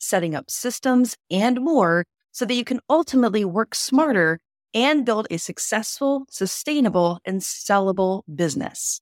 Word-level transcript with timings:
setting 0.00 0.34
up 0.34 0.50
systems, 0.50 1.16
and 1.30 1.60
more 1.60 2.04
so 2.32 2.44
that 2.44 2.54
you 2.54 2.64
can 2.64 2.80
ultimately 2.88 3.44
work 3.44 3.74
smarter 3.74 4.40
and 4.74 5.04
build 5.04 5.26
a 5.30 5.38
successful, 5.38 6.24
sustainable, 6.30 7.18
and 7.24 7.40
sellable 7.40 8.22
business. 8.34 9.00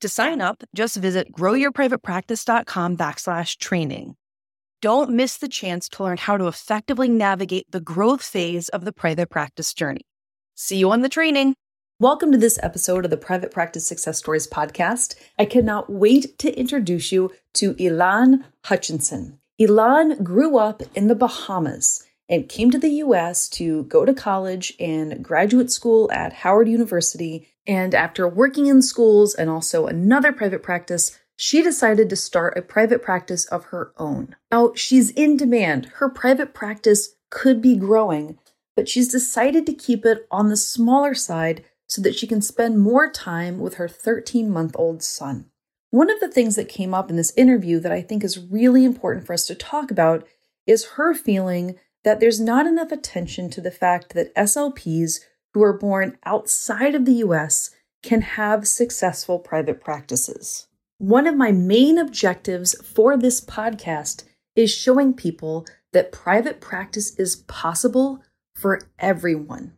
To 0.00 0.08
sign 0.08 0.40
up, 0.40 0.62
just 0.74 0.96
visit 0.96 1.32
growyourprivatepractice.com 1.32 2.96
backslash 2.96 3.56
training. 3.58 4.16
Don't 4.82 5.10
miss 5.10 5.38
the 5.38 5.48
chance 5.48 5.88
to 5.90 6.02
learn 6.02 6.18
how 6.18 6.36
to 6.36 6.46
effectively 6.46 7.08
navigate 7.08 7.70
the 7.70 7.80
growth 7.80 8.22
phase 8.22 8.68
of 8.68 8.84
the 8.84 8.92
private 8.92 9.30
practice 9.30 9.72
journey. 9.72 10.02
See 10.54 10.76
you 10.76 10.90
on 10.90 11.00
the 11.00 11.08
training. 11.08 11.54
Welcome 12.00 12.32
to 12.32 12.38
this 12.38 12.58
episode 12.62 13.04
of 13.04 13.10
the 13.10 13.16
Private 13.16 13.50
Practice 13.50 13.86
Success 13.86 14.18
Stories 14.18 14.46
podcast. 14.46 15.14
I 15.38 15.46
cannot 15.46 15.90
wait 15.90 16.38
to 16.40 16.52
introduce 16.52 17.12
you 17.12 17.30
to 17.54 17.74
Elan 17.80 18.44
Hutchinson. 18.64 19.38
Elan 19.60 20.24
grew 20.24 20.58
up 20.58 20.82
in 20.96 21.06
the 21.06 21.14
Bahamas 21.14 22.04
and 22.28 22.48
came 22.48 22.72
to 22.72 22.78
the 22.78 22.90
US 23.04 23.48
to 23.50 23.84
go 23.84 24.04
to 24.04 24.12
college 24.12 24.74
and 24.80 25.22
graduate 25.22 25.70
school 25.70 26.10
at 26.10 26.32
Howard 26.32 26.68
University. 26.68 27.48
And 27.66 27.94
after 27.94 28.26
working 28.26 28.66
in 28.66 28.82
schools 28.82 29.32
and 29.34 29.48
also 29.48 29.86
another 29.86 30.32
private 30.32 30.62
practice, 30.62 31.18
she 31.36 31.62
decided 31.62 32.10
to 32.10 32.16
start 32.16 32.58
a 32.58 32.62
private 32.62 33.02
practice 33.02 33.44
of 33.46 33.66
her 33.66 33.92
own. 33.96 34.34
Now, 34.50 34.72
she's 34.74 35.10
in 35.10 35.36
demand. 35.36 35.86
Her 35.96 36.08
private 36.08 36.52
practice 36.52 37.10
could 37.30 37.62
be 37.62 37.76
growing, 37.76 38.38
but 38.74 38.88
she's 38.88 39.08
decided 39.08 39.66
to 39.66 39.72
keep 39.72 40.04
it 40.04 40.26
on 40.30 40.48
the 40.48 40.56
smaller 40.56 41.14
side 41.14 41.64
so 41.86 42.02
that 42.02 42.16
she 42.16 42.26
can 42.26 42.40
spend 42.40 42.80
more 42.80 43.10
time 43.10 43.60
with 43.60 43.74
her 43.74 43.88
13 43.88 44.50
month 44.50 44.74
old 44.76 45.02
son. 45.02 45.50
One 45.94 46.10
of 46.10 46.18
the 46.18 46.26
things 46.26 46.56
that 46.56 46.68
came 46.68 46.92
up 46.92 47.08
in 47.08 47.14
this 47.14 47.32
interview 47.36 47.78
that 47.78 47.92
I 47.92 48.02
think 48.02 48.24
is 48.24 48.36
really 48.50 48.84
important 48.84 49.24
for 49.24 49.32
us 49.32 49.46
to 49.46 49.54
talk 49.54 49.92
about 49.92 50.26
is 50.66 50.94
her 50.96 51.14
feeling 51.14 51.76
that 52.02 52.18
there's 52.18 52.40
not 52.40 52.66
enough 52.66 52.90
attention 52.90 53.48
to 53.50 53.60
the 53.60 53.70
fact 53.70 54.12
that 54.12 54.34
SLPs 54.34 55.20
who 55.52 55.62
are 55.62 55.78
born 55.78 56.18
outside 56.26 56.96
of 56.96 57.04
the 57.04 57.22
US 57.26 57.70
can 58.02 58.22
have 58.22 58.66
successful 58.66 59.38
private 59.38 59.80
practices. 59.80 60.66
One 60.98 61.28
of 61.28 61.36
my 61.36 61.52
main 61.52 61.96
objectives 61.96 62.74
for 62.84 63.16
this 63.16 63.40
podcast 63.40 64.24
is 64.56 64.74
showing 64.74 65.14
people 65.14 65.64
that 65.92 66.10
private 66.10 66.60
practice 66.60 67.14
is 67.20 67.36
possible 67.46 68.20
for 68.56 68.80
everyone. 68.98 69.74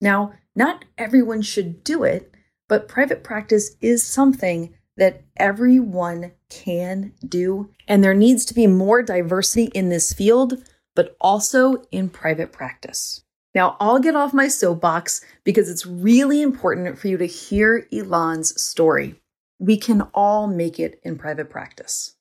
Now, 0.00 0.32
not 0.56 0.84
everyone 0.98 1.42
should 1.42 1.84
do 1.84 2.02
it, 2.02 2.34
but 2.68 2.88
private 2.88 3.22
practice 3.22 3.76
is 3.80 4.02
something 4.02 4.74
that 5.00 5.24
everyone 5.36 6.30
can 6.48 7.12
do. 7.26 7.70
And 7.88 8.04
there 8.04 8.14
needs 8.14 8.44
to 8.44 8.54
be 8.54 8.68
more 8.68 9.02
diversity 9.02 9.72
in 9.74 9.88
this 9.88 10.12
field, 10.12 10.62
but 10.94 11.16
also 11.20 11.82
in 11.90 12.08
private 12.08 12.52
practice. 12.52 13.24
Now, 13.52 13.76
I'll 13.80 13.98
get 13.98 14.14
off 14.14 14.32
my 14.32 14.46
soapbox 14.46 15.20
because 15.42 15.68
it's 15.68 15.84
really 15.84 16.40
important 16.40 16.96
for 17.00 17.08
you 17.08 17.16
to 17.16 17.26
hear 17.26 17.88
Elan's 17.92 18.62
story 18.62 19.16
we 19.60 19.76
can 19.76 20.00
all 20.14 20.46
make 20.46 20.80
it 20.80 20.98
in 21.04 21.18
private 21.18 21.50
practice. 21.50 22.16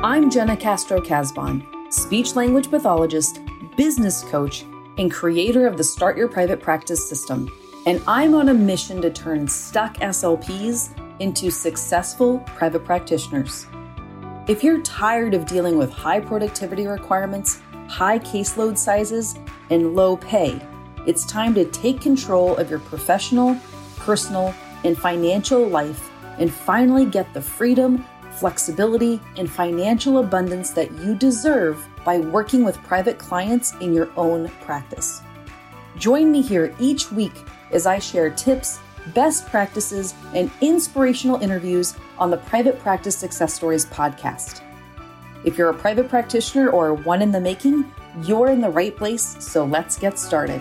I'm 0.00 0.30
Jena 0.30 0.56
Castro 0.56 1.00
Casbon, 1.00 1.66
speech 1.90 2.36
language 2.36 2.70
pathologist, 2.70 3.40
business 3.76 4.22
coach, 4.22 4.62
and 4.98 5.10
creator 5.10 5.66
of 5.66 5.76
the 5.76 5.84
Start 5.84 6.16
Your 6.16 6.28
Private 6.28 6.62
Practice 6.62 7.08
system. 7.08 7.50
And 7.86 8.02
I'm 8.06 8.34
on 8.34 8.48
a 8.48 8.54
mission 8.54 9.00
to 9.02 9.10
turn 9.10 9.48
stuck 9.48 9.96
SLPs 9.98 10.90
into 11.20 11.50
successful 11.50 12.40
private 12.40 12.84
practitioners. 12.84 13.66
If 14.46 14.64
you're 14.64 14.82
tired 14.82 15.34
of 15.34 15.46
dealing 15.46 15.78
with 15.78 15.90
high 15.90 16.20
productivity 16.20 16.86
requirements, 16.86 17.60
high 17.88 18.18
caseload 18.18 18.76
sizes, 18.76 19.38
and 19.70 19.94
low 19.94 20.16
pay, 20.16 20.60
it's 21.06 21.24
time 21.26 21.54
to 21.54 21.64
take 21.66 22.00
control 22.00 22.56
of 22.56 22.68
your 22.70 22.78
professional, 22.80 23.56
personal, 23.96 24.54
and 24.84 24.96
financial 24.96 25.66
life 25.66 26.10
and 26.38 26.52
finally 26.52 27.04
get 27.04 27.32
the 27.34 27.42
freedom, 27.42 28.04
flexibility, 28.32 29.20
and 29.36 29.50
financial 29.50 30.18
abundance 30.18 30.70
that 30.70 30.92
you 30.92 31.14
deserve 31.14 31.86
by 32.04 32.18
working 32.18 32.64
with 32.64 32.76
private 32.84 33.18
clients 33.18 33.74
in 33.80 33.92
your 33.92 34.10
own 34.16 34.48
practice. 34.60 35.22
Join 35.96 36.30
me 36.30 36.42
here 36.42 36.74
each 36.78 37.10
week 37.10 37.34
as 37.70 37.86
I 37.86 37.98
share 37.98 38.30
tips, 38.30 38.78
best 39.14 39.46
practices, 39.46 40.14
and 40.34 40.50
inspirational 40.60 41.40
interviews 41.40 41.94
on 42.18 42.30
the 42.30 42.36
Private 42.38 42.78
Practice 42.80 43.16
Success 43.16 43.54
Stories 43.54 43.86
podcast. 43.86 44.62
If 45.44 45.56
you're 45.56 45.70
a 45.70 45.74
private 45.74 46.08
practitioner 46.08 46.70
or 46.70 46.94
one 46.94 47.22
in 47.22 47.30
the 47.30 47.40
making, 47.40 47.84
you're 48.22 48.50
in 48.50 48.60
the 48.60 48.70
right 48.70 48.96
place, 48.96 49.36
so 49.38 49.64
let's 49.64 49.96
get 49.96 50.18
started. 50.18 50.60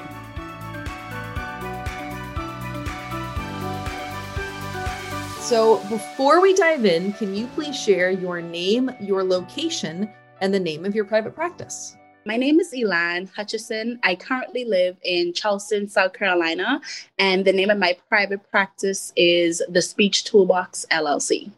So, 5.39 5.77
before 5.87 6.41
we 6.41 6.53
dive 6.53 6.85
in, 6.85 7.13
can 7.13 7.33
you 7.33 7.47
please 7.47 7.73
share 7.73 8.11
your 8.11 8.41
name, 8.41 8.91
your 8.99 9.23
location, 9.23 10.09
and 10.41 10.53
the 10.53 10.59
name 10.59 10.83
of 10.83 10.93
your 10.93 11.05
private 11.05 11.33
practice? 11.33 11.95
My 12.27 12.35
name 12.35 12.59
is 12.59 12.73
Elan 12.73 13.27
Hutchison. 13.33 14.01
I 14.03 14.15
currently 14.15 14.65
live 14.65 14.97
in 15.01 15.31
Charleston, 15.31 15.87
South 15.87 16.11
Carolina, 16.11 16.81
and 17.17 17.45
the 17.45 17.53
name 17.53 17.69
of 17.69 17.77
my 17.77 17.97
private 18.09 18.41
practice 18.51 19.13
is 19.15 19.63
The 19.69 19.81
Speech 19.81 20.25
Toolbox 20.25 20.85
LLC. 20.91 21.49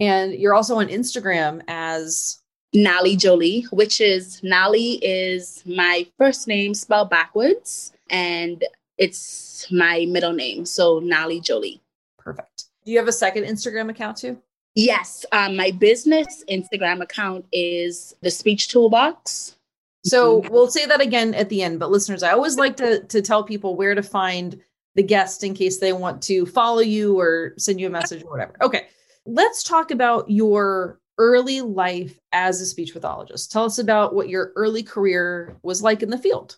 And 0.00 0.34
you're 0.34 0.52
also 0.52 0.80
on 0.80 0.88
Instagram 0.88 1.62
as 1.68 2.40
Nale 2.72 3.14
Jolie, 3.16 3.68
which 3.70 4.00
is 4.00 4.42
Nale 4.42 4.98
is 5.00 5.62
my 5.64 6.04
first 6.18 6.48
name 6.48 6.74
spelled 6.74 7.08
backwards, 7.08 7.92
and 8.10 8.64
it's 8.98 9.68
my 9.70 10.06
middle 10.08 10.32
name. 10.32 10.66
So 10.66 10.98
Nale 10.98 11.38
Jolie. 11.40 11.80
Perfect. 12.18 12.64
Do 12.84 12.90
you 12.90 12.98
have 12.98 13.06
a 13.06 13.12
second 13.12 13.44
Instagram 13.44 13.90
account 13.90 14.16
too? 14.16 14.42
Yes. 14.74 15.24
Um, 15.30 15.54
my 15.54 15.70
business 15.70 16.44
Instagram 16.50 17.00
account 17.00 17.44
is 17.52 18.16
the 18.22 18.30
Speech 18.32 18.70
Toolbox. 18.70 19.56
So 20.04 20.40
mm-hmm. 20.40 20.52
we'll 20.52 20.70
say 20.70 20.86
that 20.86 21.00
again 21.00 21.34
at 21.34 21.48
the 21.48 21.62
end. 21.62 21.78
But 21.78 21.90
listeners, 21.90 22.22
I 22.22 22.32
always 22.32 22.56
like 22.56 22.76
to 22.78 23.04
to 23.04 23.22
tell 23.22 23.44
people 23.44 23.76
where 23.76 23.94
to 23.94 24.02
find 24.02 24.58
the 24.94 25.02
guest 25.02 25.44
in 25.44 25.54
case 25.54 25.78
they 25.78 25.92
want 25.92 26.22
to 26.22 26.46
follow 26.46 26.80
you 26.80 27.18
or 27.18 27.54
send 27.58 27.80
you 27.80 27.86
a 27.86 27.90
message 27.90 28.24
or 28.24 28.30
whatever. 28.30 28.56
Okay. 28.60 28.86
Let's 29.26 29.62
talk 29.62 29.90
about 29.90 30.30
your 30.30 30.98
early 31.18 31.60
life 31.60 32.18
as 32.32 32.60
a 32.60 32.66
speech 32.66 32.94
pathologist. 32.94 33.52
Tell 33.52 33.64
us 33.64 33.78
about 33.78 34.14
what 34.14 34.30
your 34.30 34.52
early 34.56 34.82
career 34.82 35.56
was 35.62 35.82
like 35.82 36.02
in 36.02 36.10
the 36.10 36.18
field. 36.18 36.56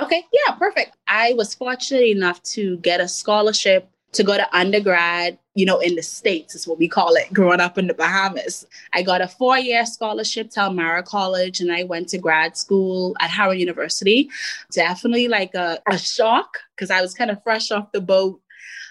Okay, 0.00 0.24
yeah, 0.32 0.54
perfect. 0.54 0.96
I 1.06 1.34
was 1.34 1.54
fortunate 1.54 2.06
enough 2.06 2.42
to 2.44 2.78
get 2.78 3.00
a 3.00 3.08
scholarship 3.08 3.90
to 4.12 4.24
go 4.24 4.36
to 4.36 4.56
undergrad, 4.56 5.38
you 5.54 5.66
know, 5.66 5.80
in 5.80 5.94
the 5.94 6.02
States 6.02 6.54
is 6.54 6.66
what 6.66 6.78
we 6.78 6.88
call 6.88 7.14
it, 7.14 7.32
growing 7.32 7.60
up 7.60 7.76
in 7.76 7.86
the 7.86 7.94
Bahamas. 7.94 8.66
I 8.94 9.02
got 9.02 9.20
a 9.20 9.28
four 9.28 9.58
year 9.58 9.84
scholarship 9.84 10.50
to 10.50 10.60
Elmira 10.60 11.02
College 11.02 11.60
and 11.60 11.70
I 11.70 11.84
went 11.84 12.08
to 12.10 12.18
grad 12.18 12.56
school 12.56 13.14
at 13.20 13.30
Howard 13.30 13.58
University. 13.58 14.30
Definitely 14.72 15.28
like 15.28 15.54
a, 15.54 15.78
a 15.90 15.98
shock 15.98 16.58
because 16.74 16.90
I 16.90 17.02
was 17.02 17.14
kind 17.14 17.30
of 17.30 17.42
fresh 17.42 17.70
off 17.70 17.92
the 17.92 18.00
boat, 18.00 18.40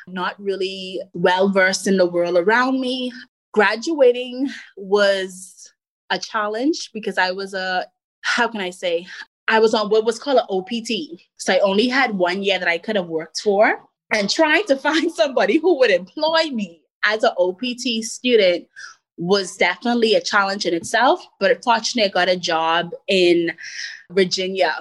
not 0.07 0.39
really 0.39 1.01
well 1.13 1.49
versed 1.49 1.87
in 1.87 1.97
the 1.97 2.05
world 2.05 2.37
around 2.37 2.79
me. 2.79 3.11
Graduating 3.53 4.49
was 4.75 5.73
a 6.11 6.19
challenge 6.19 6.91
because 6.93 7.17
I 7.17 7.31
was 7.31 7.55
a, 7.55 7.87
how 8.21 8.47
can 8.47 8.61
I 8.61 8.69
say, 8.69 9.07
I 9.47 9.59
was 9.59 9.73
on 9.73 9.89
what 9.89 10.05
was 10.05 10.19
called 10.19 10.37
an 10.37 10.45
OPT. 10.49 11.21
So 11.37 11.53
I 11.53 11.59
only 11.59 11.87
had 11.87 12.17
one 12.17 12.43
year 12.43 12.59
that 12.59 12.67
I 12.67 12.77
could 12.77 12.97
have 12.97 13.07
worked 13.07 13.39
for 13.39 13.81
and 14.11 14.29
trying 14.29 14.65
to 14.65 14.75
find 14.75 15.11
somebody 15.15 15.57
who 15.57 15.77
would 15.79 15.91
employ 15.91 16.49
me 16.51 16.81
as 17.05 17.23
an 17.23 17.31
OPT 17.37 18.03
student 18.03 18.67
was 19.17 19.55
definitely 19.57 20.15
a 20.15 20.21
challenge 20.21 20.65
in 20.65 20.73
itself. 20.73 21.25
But 21.39 21.63
fortunately, 21.63 22.09
I 22.09 22.13
got 22.13 22.29
a 22.29 22.37
job 22.37 22.91
in 23.07 23.53
Virginia, 24.11 24.75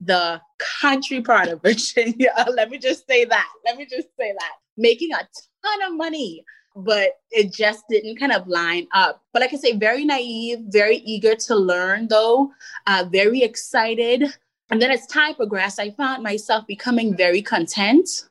the 0.00 0.40
country 0.80 1.20
part 1.20 1.48
of 1.48 1.62
Virginia. 1.62 2.32
Let 2.54 2.70
me 2.70 2.78
just 2.78 3.06
say 3.06 3.24
that. 3.26 3.48
Let 3.64 3.76
me 3.76 3.84
just 3.84 4.08
say 4.18 4.32
that. 4.32 4.52
Making 4.76 5.12
a 5.12 5.18
ton 5.18 5.82
of 5.90 5.96
money 5.96 6.44
but 6.74 7.18
it 7.30 7.52
just 7.52 7.84
didn't 7.88 8.16
kind 8.16 8.32
of 8.32 8.48
line 8.48 8.86
up. 8.94 9.22
But 9.32 9.42
like 9.42 9.52
I 9.52 9.56
say, 9.56 9.76
very 9.76 10.04
naive, 10.04 10.60
very 10.68 10.96
eager 10.98 11.34
to 11.34 11.54
learn, 11.54 12.08
though, 12.08 12.50
uh, 12.86 13.04
very 13.10 13.42
excited. 13.42 14.24
And 14.70 14.80
then 14.80 14.90
as 14.90 15.06
time 15.06 15.34
progressed, 15.34 15.78
I 15.78 15.90
found 15.90 16.22
myself 16.22 16.66
becoming 16.66 17.16
very 17.16 17.42
content 17.42 18.28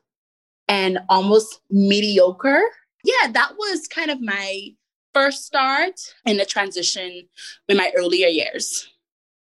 and 0.72 1.00
almost 1.10 1.60
mediocre. 1.70 2.62
Yeah, 3.04 3.30
that 3.32 3.52
was 3.58 3.86
kind 3.88 4.10
of 4.10 4.22
my 4.22 4.68
first 5.12 5.44
start 5.44 6.00
in 6.24 6.38
the 6.38 6.46
transition 6.46 7.28
in 7.68 7.76
my 7.76 7.92
earlier 7.94 8.28
years. 8.28 8.88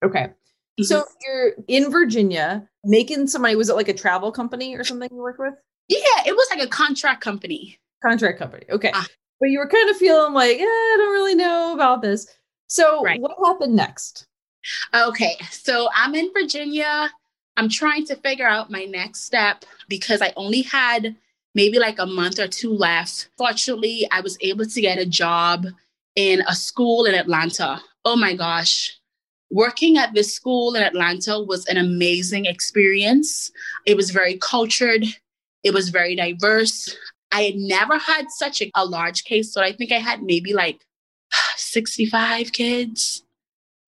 Okay. 0.03 0.23
Mm-hmm. 0.23 0.83
So 0.83 1.06
you're 1.23 1.51
in 1.68 1.91
Virginia 1.91 2.68
making 2.83 3.27
some 3.27 3.44
money. 3.44 3.56
Was 3.56 3.69
it 3.69 3.75
like 3.75 3.88
a 3.88 3.94
travel 3.94 4.31
company 4.31 4.75
or 4.75 4.83
something 4.83 5.09
you 5.12 5.21
work 5.21 5.38
with? 5.38 5.53
Yeah, 5.89 6.00
it 6.25 6.35
was 6.35 6.47
like 6.50 6.63
a 6.63 6.68
contract 6.68 7.21
company. 7.21 7.77
Contract 8.01 8.39
company. 8.39 8.65
Okay. 8.71 8.91
Ah. 8.91 9.06
But 9.39 9.50
you 9.50 9.59
were 9.59 9.68
kind 9.68 9.89
of 9.91 9.97
feeling 9.97 10.33
like, 10.33 10.57
eh, 10.57 10.63
I 10.63 10.95
don't 10.97 11.12
really 11.12 11.35
know 11.35 11.73
about 11.73 12.01
this. 12.01 12.27
So 12.65 13.03
right. 13.03 13.21
what 13.21 13.35
happened 13.45 13.75
next? 13.75 14.25
Okay. 14.94 15.35
So 15.51 15.89
I'm 15.95 16.15
in 16.15 16.31
Virginia. 16.33 17.12
I'm 17.57 17.69
trying 17.69 18.06
to 18.07 18.15
figure 18.15 18.48
out 18.48 18.71
my 18.71 18.86
next 18.86 19.24
step 19.24 19.65
because 19.88 20.21
I 20.21 20.33
only 20.36 20.62
had 20.62 21.15
maybe 21.53 21.80
like 21.80 22.00
a 22.00 22.06
month 22.06 22.39
or 22.39 22.48
two 22.48 22.74
left. 22.74 23.30
Fortunately, 23.38 24.07
I 24.12 24.21
was 24.21 24.38
able 24.42 24.65
to 24.65 24.81
get 24.81 24.98
a 24.98 25.06
job 25.06 25.68
in 26.15 26.42
a 26.48 26.56
school 26.56 27.06
in 27.06 27.15
Atlanta. 27.15 27.81
Oh 28.06 28.15
my 28.15 28.36
gosh. 28.36 28.98
Working 29.50 29.98
at 29.98 30.13
this 30.13 30.33
school 30.33 30.75
in 30.75 30.83
Atlanta 30.83 31.39
was 31.39 31.65
an 31.65 31.77
amazing 31.77 32.45
experience. 32.45 33.51
It 33.86 33.97
was 33.97 34.12
very 34.12 34.38
cultured, 34.38 35.06
it 35.63 35.74
was 35.74 35.89
very 35.89 36.15
diverse. 36.15 36.95
I 37.33 37.44
had 37.44 37.56
never 37.56 37.97
had 37.97 38.30
such 38.30 38.62
a, 38.62 38.71
a 38.75 38.86
large 38.86 39.24
case. 39.24 39.54
So 39.54 39.62
I 39.62 39.71
think 39.71 39.92
I 39.92 40.00
had 40.00 40.21
maybe 40.21 40.54
like 40.54 40.86
65 41.57 42.51
kids 42.51 43.24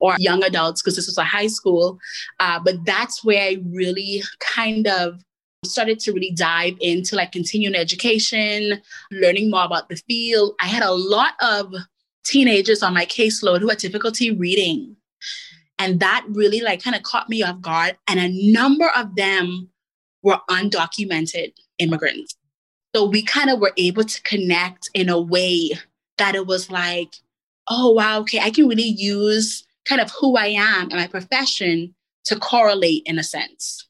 or 0.04 0.16
young 0.20 0.44
adults 0.44 0.82
because 0.82 0.98
this 0.98 1.08
was 1.08 1.18
a 1.18 1.24
high 1.24 1.48
school. 1.48 1.98
Uh, 2.42 2.60
but 2.60 2.76
that's 2.86 3.24
where 3.24 3.42
I 3.42 3.58
really 3.72 4.22
kind 4.42 4.86
of 4.86 5.24
started 5.64 5.98
to 6.02 6.12
really 6.12 6.32
dive 6.32 6.74
into 6.82 7.16
like 7.16 7.32
continuing 7.32 7.74
education, 7.74 8.82
learning 9.12 9.50
more 9.50 9.64
about 9.64 9.88
the 9.88 9.96
field. 9.96 10.56
I 10.62 10.68
had 10.68 10.84
a 10.84 10.92
lot 10.92 11.36
of 11.42 11.74
teenagers 12.26 12.84
on 12.84 12.94
my 12.94 13.06
caseload 13.06 13.62
who 13.62 13.70
had 13.70 13.78
difficulty 13.78 14.30
reading. 14.30 14.98
And 15.80 16.02
that 16.02 16.26
really 16.28 16.60
like 16.60 16.84
kind 16.84 16.98
of 16.98 17.04
caught 17.04 17.30
me 17.30 17.42
off 17.42 17.62
guard. 17.62 17.96
And 18.10 18.20
a 18.20 18.52
number 18.52 18.90
of 18.98 19.16
them 19.16 19.70
were 20.22 20.40
undocumented 20.50 21.54
immigrants. 21.80 22.36
So 22.94 23.06
we 23.06 23.24
kind 23.24 23.50
of 23.50 23.60
were 23.60 23.74
able 23.78 24.04
to 24.04 24.22
connect 24.24 24.90
in 24.94 25.08
a 25.08 25.20
way 25.20 25.72
that 26.18 26.36
it 26.36 26.46
was 26.46 26.70
like, 26.70 27.16
oh, 27.70 27.92
wow, 27.92 28.20
okay, 28.20 28.40
I 28.40 28.52
can 28.52 28.68
really 28.68 28.84
use 28.84 29.66
kind 29.86 30.02
of 30.02 30.12
who 30.12 30.38
I 30.38 30.48
am 30.48 30.90
and 30.90 31.00
my 31.00 31.08
profession 31.08 31.94
to 32.26 32.38
correlate 32.38 33.04
in 33.06 33.20
a 33.20 33.24
sense. 33.24 33.88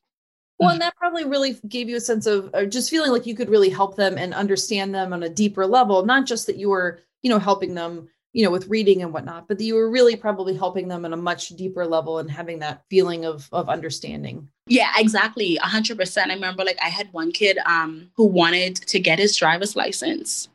Well, 0.60 0.72
and 0.72 0.82
that 0.82 0.96
probably 0.96 1.26
really 1.26 1.60
gave 1.68 1.90
you 1.90 1.98
a 1.98 2.02
sense 2.02 2.26
of 2.26 2.54
just 2.70 2.90
feeling 2.90 3.12
like 3.12 3.26
you 3.26 3.36
could 3.36 3.50
really 3.50 3.70
help 3.70 3.96
them 3.96 4.18
and 4.18 4.34
understand 4.34 4.96
them 4.96 5.12
on 5.12 5.24
a 5.24 5.30
deeper 5.30 5.66
level, 5.66 6.06
not 6.06 6.26
just 6.26 6.48
that 6.48 6.56
you 6.56 6.70
were, 6.70 7.02
you 7.22 7.30
know, 7.30 7.40
helping 7.40 7.74
them, 7.74 8.08
you 8.32 8.46
know, 8.46 8.52
with 8.52 8.70
reading 8.70 9.02
and 9.02 9.12
whatnot, 9.12 9.48
but 9.48 9.58
that 9.58 9.64
you 9.66 9.76
were 9.76 9.90
really 9.90 10.16
probably 10.16 10.56
helping 10.56 10.88
them 10.88 11.06
on 11.06 11.12
a 11.12 11.18
much 11.18 11.50
deeper 11.50 11.86
level 11.86 12.20
and 12.20 12.32
having 12.32 12.60
that 12.60 12.84
feeling 12.90 13.26
of 13.26 13.50
of 13.52 13.68
understanding. 13.68 14.48
Yeah, 14.68 14.92
exactly. 14.96 15.58
A 15.58 15.64
hundred 15.64 15.98
percent. 15.98 16.32
I 16.32 16.36
remember 16.36 16.64
like 16.64 16.80
I 16.82 16.90
had 16.90 17.12
one 17.12 17.32
kid 17.32 17.58
um 17.66 18.10
who 18.16 18.26
wanted 18.26 18.76
to 18.76 19.00
get 19.00 19.20
his 19.20 19.36
driver's 19.36 19.76
license. 19.76 20.48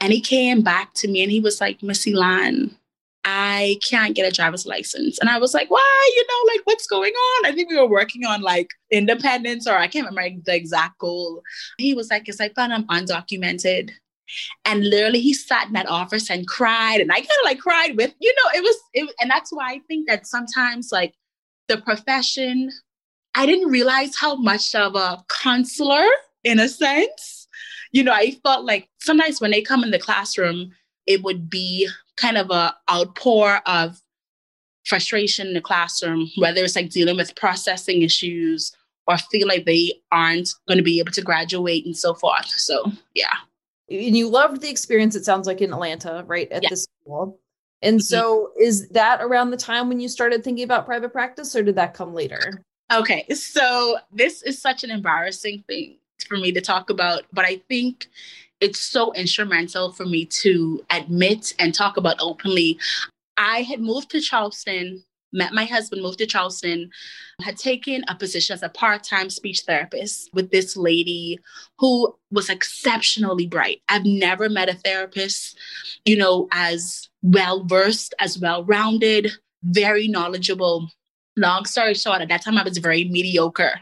And 0.00 0.12
he 0.12 0.20
came 0.20 0.62
back 0.62 0.94
to 0.94 1.08
me 1.08 1.22
and 1.22 1.30
he 1.30 1.40
was 1.40 1.60
like, 1.60 1.82
Missy 1.82 2.14
Lan, 2.14 2.74
I 3.30 3.78
can't 3.86 4.14
get 4.14 4.26
a 4.26 4.34
driver's 4.34 4.64
license. 4.64 5.18
And 5.18 5.28
I 5.28 5.38
was 5.38 5.52
like, 5.52 5.70
why? 5.70 6.12
You 6.16 6.24
know, 6.26 6.52
like 6.54 6.62
what's 6.64 6.86
going 6.86 7.12
on? 7.12 7.46
I 7.46 7.52
think 7.52 7.68
we 7.68 7.76
were 7.76 7.86
working 7.86 8.24
on 8.24 8.40
like 8.40 8.70
independence 8.90 9.66
or 9.66 9.76
I 9.76 9.86
can't 9.86 10.08
remember 10.08 10.40
the 10.46 10.54
exact 10.54 10.98
goal. 10.98 11.42
He 11.76 11.92
was 11.92 12.10
like, 12.10 12.26
it's 12.26 12.40
like, 12.40 12.54
but 12.54 12.70
I'm 12.70 12.86
undocumented. 12.86 13.90
And 14.64 14.88
literally 14.88 15.20
he 15.20 15.34
sat 15.34 15.66
in 15.66 15.74
that 15.74 15.88
office 15.88 16.30
and 16.30 16.48
cried. 16.48 17.02
And 17.02 17.12
I 17.12 17.16
kind 17.16 17.26
of 17.26 17.44
like 17.44 17.58
cried 17.58 17.96
with, 17.98 18.14
you 18.18 18.34
know, 18.34 18.58
it 18.58 18.62
was, 18.62 18.76
it, 18.94 19.14
and 19.20 19.30
that's 19.30 19.52
why 19.52 19.72
I 19.72 19.80
think 19.88 20.08
that 20.08 20.26
sometimes 20.26 20.90
like 20.90 21.14
the 21.68 21.76
profession, 21.76 22.70
I 23.34 23.44
didn't 23.44 23.70
realize 23.70 24.16
how 24.16 24.36
much 24.36 24.74
of 24.74 24.94
a 24.96 25.22
counselor 25.28 26.06
in 26.44 26.60
a 26.60 26.68
sense. 26.68 27.46
You 27.92 28.04
know, 28.04 28.12
I 28.12 28.38
felt 28.42 28.64
like 28.64 28.88
sometimes 29.00 29.38
when 29.38 29.50
they 29.50 29.60
come 29.60 29.84
in 29.84 29.90
the 29.90 29.98
classroom, 29.98 30.72
it 31.06 31.22
would 31.22 31.50
be 31.50 31.88
kind 32.20 32.36
of 32.36 32.50
a 32.50 32.74
outpour 32.90 33.60
of 33.66 34.00
frustration 34.84 35.48
in 35.48 35.54
the 35.54 35.60
classroom, 35.60 36.30
whether 36.36 36.64
it's 36.64 36.76
like 36.76 36.90
dealing 36.90 37.16
with 37.16 37.36
processing 37.36 38.02
issues 38.02 38.72
or 39.06 39.18
feel 39.18 39.46
like 39.46 39.64
they 39.64 39.92
aren't 40.12 40.50
going 40.66 40.78
to 40.78 40.84
be 40.84 40.98
able 40.98 41.12
to 41.12 41.22
graduate 41.22 41.84
and 41.84 41.96
so 41.96 42.14
forth. 42.14 42.46
So, 42.46 42.90
yeah. 43.14 43.34
And 43.90 44.16
you 44.16 44.28
loved 44.28 44.60
the 44.60 44.68
experience, 44.68 45.14
it 45.14 45.24
sounds 45.24 45.46
like 45.46 45.60
in 45.60 45.72
Atlanta, 45.72 46.24
right? 46.26 46.50
At 46.50 46.62
yeah. 46.62 46.70
the 46.70 46.76
school. 46.76 47.40
And 47.80 47.98
mm-hmm. 47.98 48.02
so, 48.02 48.50
is 48.60 48.88
that 48.90 49.20
around 49.22 49.50
the 49.50 49.56
time 49.56 49.88
when 49.88 50.00
you 50.00 50.08
started 50.08 50.42
thinking 50.42 50.64
about 50.64 50.84
private 50.84 51.12
practice, 51.12 51.54
or 51.54 51.62
did 51.62 51.76
that 51.76 51.94
come 51.94 52.12
later? 52.12 52.64
Okay. 52.92 53.26
So, 53.32 53.98
this 54.12 54.42
is 54.42 54.60
such 54.60 54.84
an 54.84 54.90
embarrassing 54.90 55.64
thing 55.68 55.98
for 56.26 56.36
me 56.36 56.52
to 56.52 56.60
talk 56.60 56.90
about, 56.90 57.22
but 57.32 57.44
I 57.44 57.62
think 57.68 58.08
it's 58.60 58.80
so 58.80 59.12
instrumental 59.12 59.92
for 59.92 60.04
me 60.04 60.24
to 60.24 60.84
admit 60.90 61.54
and 61.58 61.74
talk 61.74 61.96
about 61.96 62.16
openly. 62.20 62.78
I 63.36 63.62
had 63.62 63.80
moved 63.80 64.10
to 64.10 64.20
Charleston, 64.20 65.02
met 65.32 65.52
my 65.52 65.64
husband, 65.64 66.02
moved 66.02 66.18
to 66.18 66.26
Charleston, 66.26 66.90
had 67.40 67.56
taken 67.56 68.02
a 68.08 68.14
position 68.14 68.54
as 68.54 68.62
a 68.62 68.68
part 68.68 69.04
time 69.04 69.30
speech 69.30 69.62
therapist 69.66 70.30
with 70.32 70.50
this 70.50 70.76
lady 70.76 71.38
who 71.78 72.14
was 72.30 72.48
exceptionally 72.48 73.46
bright. 73.46 73.80
I've 73.88 74.04
never 74.04 74.48
met 74.48 74.68
a 74.68 74.74
therapist, 74.74 75.56
you 76.04 76.16
know, 76.16 76.48
as 76.50 77.08
well 77.22 77.64
versed, 77.64 78.14
as 78.18 78.38
well 78.38 78.64
rounded, 78.64 79.30
very 79.62 80.08
knowledgeable 80.08 80.90
long 81.38 81.64
story 81.64 81.94
short, 81.94 82.20
at 82.20 82.28
that 82.28 82.42
time 82.42 82.58
I 82.58 82.62
was 82.62 82.78
very 82.78 83.04
mediocre. 83.04 83.80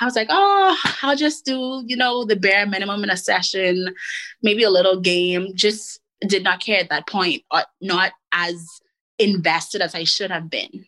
I 0.00 0.04
was 0.04 0.16
like, 0.16 0.28
oh, 0.30 0.76
I'll 1.02 1.16
just 1.16 1.44
do, 1.44 1.82
you 1.86 1.96
know, 1.96 2.24
the 2.24 2.36
bare 2.36 2.66
minimum 2.66 3.04
in 3.04 3.10
a 3.10 3.16
session, 3.16 3.94
maybe 4.42 4.62
a 4.62 4.70
little 4.70 5.00
game. 5.00 5.52
Just 5.54 6.00
did 6.26 6.42
not 6.42 6.60
care 6.60 6.80
at 6.80 6.88
that 6.90 7.06
point, 7.06 7.42
or 7.50 7.62
not 7.80 8.12
as 8.32 8.66
invested 9.18 9.80
as 9.80 9.94
I 9.94 10.04
should 10.04 10.30
have 10.30 10.50
been. 10.50 10.86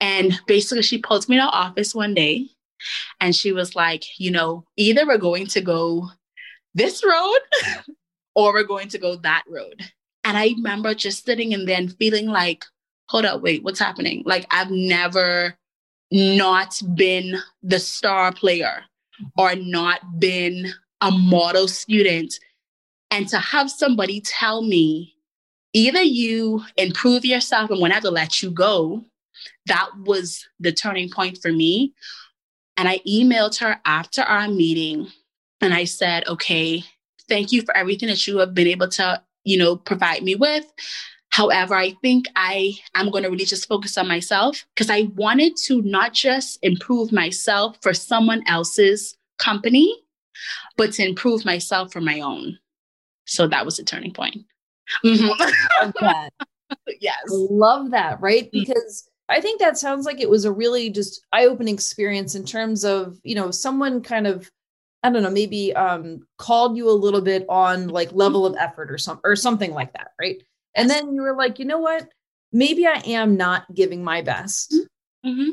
And 0.00 0.38
basically, 0.46 0.82
she 0.82 0.98
pulled 0.98 1.28
me 1.28 1.36
to 1.36 1.42
office 1.42 1.94
one 1.94 2.14
day 2.14 2.48
and 3.20 3.34
she 3.34 3.52
was 3.52 3.74
like, 3.74 4.04
you 4.18 4.30
know, 4.30 4.64
either 4.76 5.06
we're 5.06 5.18
going 5.18 5.46
to 5.48 5.60
go 5.60 6.08
this 6.74 7.04
road 7.04 7.38
or 8.34 8.52
we're 8.52 8.64
going 8.64 8.88
to 8.88 8.98
go 8.98 9.16
that 9.16 9.44
road. 9.48 9.82
And 10.24 10.36
I 10.36 10.48
remember 10.56 10.94
just 10.94 11.24
sitting 11.24 11.52
in 11.52 11.66
there 11.66 11.78
and 11.78 11.96
feeling 11.96 12.26
like, 12.26 12.64
hold 13.08 13.24
up, 13.24 13.42
wait, 13.42 13.62
what's 13.62 13.80
happening? 13.80 14.22
Like 14.26 14.46
I've 14.50 14.70
never 14.70 15.56
not 16.10 16.80
been 16.94 17.36
the 17.62 17.78
star 17.78 18.32
player 18.32 18.84
or 19.36 19.54
not 19.56 20.18
been 20.18 20.68
a 21.00 21.10
model 21.10 21.68
student. 21.68 22.38
And 23.10 23.28
to 23.28 23.38
have 23.38 23.70
somebody 23.70 24.20
tell 24.20 24.62
me, 24.62 25.14
either 25.72 26.02
you 26.02 26.62
improve 26.76 27.24
yourself 27.24 27.70
and 27.70 27.80
when 27.80 27.90
I 27.90 27.94
have 27.94 28.04
to 28.04 28.10
let 28.10 28.42
you 28.42 28.50
go, 28.50 29.04
that 29.66 29.88
was 30.04 30.46
the 30.60 30.72
turning 30.72 31.10
point 31.10 31.38
for 31.40 31.52
me. 31.52 31.94
And 32.76 32.88
I 32.88 33.00
emailed 33.06 33.58
her 33.58 33.80
after 33.84 34.22
our 34.22 34.48
meeting 34.48 35.08
and 35.60 35.74
I 35.74 35.84
said, 35.84 36.26
okay, 36.28 36.84
thank 37.28 37.52
you 37.52 37.62
for 37.62 37.76
everything 37.76 38.08
that 38.08 38.26
you 38.26 38.38
have 38.38 38.54
been 38.54 38.66
able 38.66 38.88
to, 38.88 39.22
you 39.44 39.58
know, 39.58 39.76
provide 39.76 40.22
me 40.22 40.34
with. 40.34 40.64
However, 41.38 41.76
I 41.76 41.92
think 42.02 42.26
I 42.34 42.74
am 42.96 43.12
going 43.12 43.22
to 43.22 43.30
really 43.30 43.44
just 43.44 43.68
focus 43.68 43.96
on 43.96 44.08
myself 44.08 44.66
because 44.74 44.90
I 44.90 45.02
wanted 45.14 45.56
to 45.66 45.80
not 45.82 46.12
just 46.12 46.58
improve 46.62 47.12
myself 47.12 47.76
for 47.80 47.94
someone 47.94 48.42
else's 48.48 49.16
company, 49.38 49.94
but 50.76 50.92
to 50.94 51.06
improve 51.06 51.44
myself 51.44 51.92
for 51.92 52.00
my 52.00 52.18
own. 52.22 52.58
So 53.26 53.46
that 53.46 53.64
was 53.64 53.78
a 53.78 53.84
turning 53.84 54.12
point. 54.12 54.46
Mm-hmm. 55.04 56.28
Yes. 57.00 57.22
Love 57.28 57.92
that, 57.92 58.20
right? 58.20 58.44
Mm-hmm. 58.52 58.58
Because 58.58 59.08
I 59.30 59.40
think 59.40 59.58
that 59.60 59.78
sounds 59.78 60.04
like 60.04 60.20
it 60.20 60.28
was 60.28 60.44
a 60.44 60.52
really 60.52 60.90
just 60.90 61.24
eye-opening 61.32 61.72
experience 61.72 62.34
in 62.34 62.44
terms 62.44 62.84
of, 62.84 63.18
you 63.22 63.34
know, 63.34 63.50
someone 63.50 64.02
kind 64.02 64.26
of 64.26 64.50
I 65.02 65.10
don't 65.10 65.22
know, 65.22 65.30
maybe 65.30 65.74
um 65.76 66.26
called 66.36 66.76
you 66.76 66.90
a 66.90 66.92
little 66.92 67.22
bit 67.22 67.46
on 67.48 67.88
like 67.88 68.12
level 68.12 68.44
of 68.44 68.56
effort 68.58 68.90
or 68.90 68.98
some 68.98 69.20
or 69.24 69.34
something 69.36 69.72
like 69.72 69.92
that, 69.94 70.08
right? 70.20 70.42
And 70.78 70.90
then 70.90 71.14
you 71.14 71.22
were 71.22 71.36
like, 71.36 71.58
you 71.58 71.64
know 71.64 71.78
what? 71.78 72.08
Maybe 72.52 72.86
I 72.86 73.02
am 73.06 73.36
not 73.36 73.72
giving 73.74 74.02
my 74.02 74.22
best. 74.22 74.74
Mm-hmm. 75.24 75.50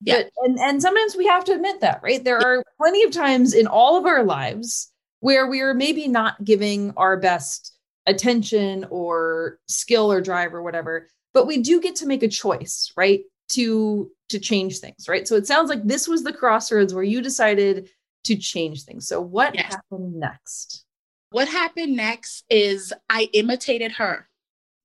Yeah. 0.00 0.22
But, 0.22 0.30
and, 0.44 0.58
and 0.58 0.82
sometimes 0.82 1.16
we 1.16 1.26
have 1.26 1.44
to 1.44 1.52
admit 1.52 1.80
that, 1.80 2.00
right? 2.02 2.22
There 2.22 2.38
are 2.38 2.62
plenty 2.76 3.02
of 3.04 3.12
times 3.12 3.54
in 3.54 3.66
all 3.66 3.96
of 3.96 4.06
our 4.06 4.22
lives 4.22 4.92
where 5.20 5.46
we 5.46 5.60
are 5.60 5.74
maybe 5.74 6.08
not 6.08 6.44
giving 6.44 6.92
our 6.96 7.16
best 7.16 7.78
attention 8.08 8.86
or 8.90 9.58
skill 9.68 10.10
or 10.10 10.20
drive 10.20 10.54
or 10.54 10.62
whatever 10.62 11.08
but 11.34 11.46
we 11.46 11.60
do 11.60 11.80
get 11.80 11.94
to 11.94 12.06
make 12.06 12.22
a 12.22 12.28
choice 12.28 12.90
right 12.96 13.20
to 13.48 14.10
to 14.30 14.38
change 14.38 14.78
things 14.78 15.08
right 15.08 15.28
so 15.28 15.36
it 15.36 15.46
sounds 15.46 15.68
like 15.68 15.84
this 15.84 16.08
was 16.08 16.24
the 16.24 16.32
crossroads 16.32 16.94
where 16.94 17.04
you 17.04 17.20
decided 17.20 17.88
to 18.24 18.34
change 18.34 18.84
things 18.84 19.06
so 19.06 19.20
what 19.20 19.54
yes. 19.54 19.74
happened 19.74 20.14
next 20.14 20.84
what 21.30 21.48
happened 21.48 21.94
next 21.94 22.44
is 22.48 22.94
i 23.10 23.28
imitated 23.34 23.92
her 23.92 24.26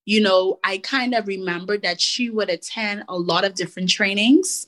you 0.06 0.22
know 0.22 0.60
i 0.64 0.78
kind 0.78 1.14
of 1.14 1.28
remembered 1.28 1.82
that 1.82 2.02
she 2.02 2.30
would 2.30 2.50
attend 2.50 3.04
a 3.08 3.18
lot 3.18 3.46
of 3.46 3.56
different 3.56 3.90
trainings 3.90 4.68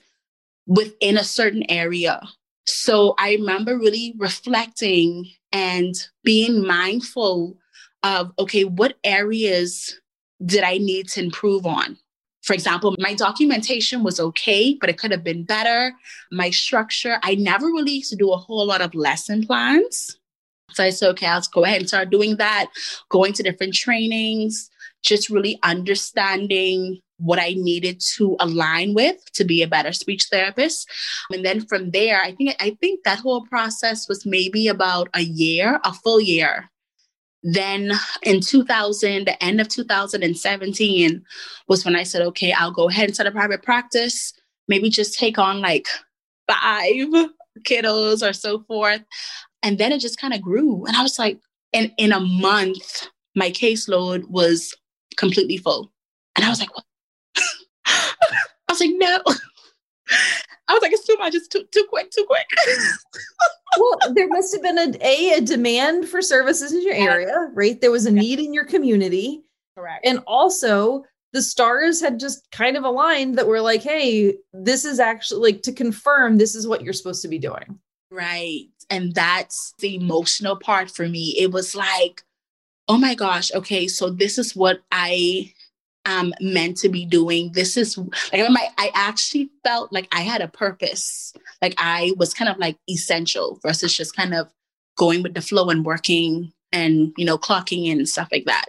within 0.67 1.17
a 1.17 1.23
certain 1.23 1.63
area 1.69 2.21
so 2.65 3.13
i 3.17 3.33
remember 3.33 3.77
really 3.77 4.13
reflecting 4.17 5.25
and 5.51 5.95
being 6.23 6.65
mindful 6.65 7.57
of 8.03 8.31
okay 8.39 8.63
what 8.63 8.97
areas 9.03 9.99
did 10.45 10.63
i 10.63 10.77
need 10.77 11.07
to 11.07 11.21
improve 11.21 11.65
on 11.65 11.97
for 12.45 12.53
example, 12.53 12.95
my 12.99 13.15
documentation 13.15 14.03
was 14.03 14.19
okay, 14.19 14.77
but 14.79 14.87
it 14.87 14.99
could 14.99 15.09
have 15.09 15.23
been 15.23 15.43
better. 15.43 15.91
My 16.31 16.51
structure, 16.51 17.17
I 17.23 17.33
never 17.33 17.65
really 17.65 17.93
used 17.93 18.11
to 18.11 18.15
do 18.15 18.31
a 18.31 18.37
whole 18.37 18.67
lot 18.67 18.81
of 18.81 18.93
lesson 18.93 19.47
plans. 19.47 20.19
So 20.69 20.83
I 20.83 20.91
said, 20.91 21.09
okay, 21.11 21.27
let's 21.27 21.47
go 21.47 21.63
ahead 21.63 21.79
and 21.79 21.87
start 21.87 22.11
doing 22.11 22.37
that, 22.37 22.67
going 23.09 23.33
to 23.33 23.41
different 23.41 23.73
trainings, 23.73 24.69
just 25.05 25.29
really 25.29 25.59
understanding 25.63 26.99
what 27.17 27.39
I 27.39 27.53
needed 27.53 28.01
to 28.15 28.35
align 28.39 28.93
with 28.93 29.17
to 29.33 29.45
be 29.45 29.61
a 29.61 29.67
better 29.67 29.93
speech 29.93 30.25
therapist. 30.25 30.89
And 31.31 31.45
then 31.45 31.65
from 31.65 31.91
there, 31.91 32.21
I 32.21 32.33
think 32.33 32.55
I 32.59 32.77
think 32.81 33.03
that 33.03 33.19
whole 33.19 33.45
process 33.45 34.09
was 34.09 34.25
maybe 34.25 34.67
about 34.67 35.09
a 35.13 35.21
year, 35.21 35.79
a 35.83 35.93
full 35.93 36.19
year. 36.19 36.69
Then 37.43 37.91
in 38.23 38.41
2000, 38.41 39.27
the 39.27 39.43
end 39.43 39.61
of 39.61 39.69
2017 39.69 41.23
was 41.67 41.85
when 41.85 41.95
I 41.95 42.03
said, 42.03 42.23
okay, 42.23 42.51
I'll 42.51 42.71
go 42.71 42.89
ahead 42.89 43.05
and 43.05 43.13
start 43.13 43.27
a 43.27 43.31
private 43.31 43.61
practice, 43.61 44.33
maybe 44.67 44.89
just 44.89 45.17
take 45.17 45.37
on 45.37 45.61
like 45.61 45.87
five 46.49 47.29
kiddos 47.61 48.27
or 48.27 48.33
so 48.33 48.63
forth. 48.63 49.03
And 49.61 49.77
then 49.77 49.91
it 49.91 49.99
just 49.99 50.19
kind 50.19 50.33
of 50.33 50.41
grew. 50.41 50.85
And 50.85 50.97
I 50.97 51.03
was 51.03 51.19
like, 51.19 51.39
and 51.71 51.91
in 51.97 52.11
a 52.11 52.19
month, 52.19 53.09
my 53.35 53.51
caseload 53.51 54.27
was 54.27 54.73
completely 55.15 55.57
full. 55.57 55.91
And 56.35 56.45
I 56.45 56.49
was 56.49 56.59
like, 56.59 56.75
what? 56.75 56.85
I 57.87 58.13
was 58.69 58.79
like, 58.79 58.91
no. 58.93 59.21
I 60.67 60.73
was 60.73 60.81
like, 60.81 60.93
it's 60.93 61.05
too 61.05 61.17
much. 61.17 61.35
It's 61.35 61.47
too 61.47 61.63
too 61.71 61.85
quick, 61.89 62.11
too 62.11 62.25
quick. 62.25 62.47
well, 63.77 64.13
there 64.13 64.27
must 64.27 64.53
have 64.53 64.63
been 64.63 64.79
a, 64.79 64.93
a, 65.01 65.33
a 65.37 65.41
demand 65.41 66.09
for 66.09 66.21
services 66.21 66.73
in 66.73 66.81
your 66.81 66.95
area, 66.95 67.49
right? 67.53 67.79
There 67.79 67.91
was 67.91 68.05
a 68.05 68.11
need 68.11 68.39
in 68.39 68.53
your 68.53 68.65
community. 68.65 69.43
Correct. 69.77 70.05
And 70.05 70.19
also 70.25 71.03
the 71.33 71.41
stars 71.41 72.01
had 72.01 72.19
just 72.19 72.49
kind 72.51 72.77
of 72.77 72.83
aligned 72.83 73.37
that 73.37 73.47
were 73.47 73.61
like, 73.61 73.83
hey, 73.83 74.35
this 74.53 74.85
is 74.85 74.99
actually 74.99 75.51
like 75.51 75.61
to 75.63 75.73
confirm 75.73 76.37
this 76.37 76.55
is 76.55 76.67
what 76.67 76.81
you're 76.81 76.93
supposed 76.93 77.21
to 77.21 77.27
be 77.27 77.37
doing. 77.37 77.79
Right. 78.09 78.67
And 78.89 79.13
that's 79.13 79.73
the 79.79 79.95
emotional 79.95 80.55
part 80.55 80.89
for 80.89 81.07
me. 81.07 81.35
It 81.37 81.51
was 81.51 81.75
like, 81.75 82.23
oh 82.87 82.97
my 82.97 83.15
gosh, 83.15 83.51
okay, 83.53 83.87
so 83.87 84.09
this 84.09 84.37
is 84.37 84.55
what 84.55 84.81
I 84.91 85.53
am 86.05 86.33
meant 86.39 86.77
to 86.77 86.89
be 86.89 87.05
doing. 87.05 87.51
This 87.53 87.77
is 87.77 87.97
like 87.97 88.49
my 88.49 88.69
I 88.77 88.91
actually 88.93 89.49
felt 89.63 89.91
like 89.91 90.07
I 90.11 90.21
had 90.21 90.41
a 90.41 90.47
purpose. 90.47 91.33
Like 91.61 91.75
I 91.77 92.13
was 92.17 92.33
kind 92.33 92.49
of 92.49 92.57
like 92.57 92.77
essential 92.89 93.59
versus 93.61 93.95
just 93.95 94.15
kind 94.15 94.33
of 94.33 94.51
going 94.97 95.23
with 95.23 95.33
the 95.33 95.41
flow 95.41 95.69
and 95.69 95.85
working 95.85 96.53
and 96.71 97.11
you 97.17 97.25
know 97.25 97.37
clocking 97.37 97.85
in 97.85 97.97
and 97.97 98.09
stuff 98.09 98.29
like 98.31 98.45
that. 98.45 98.65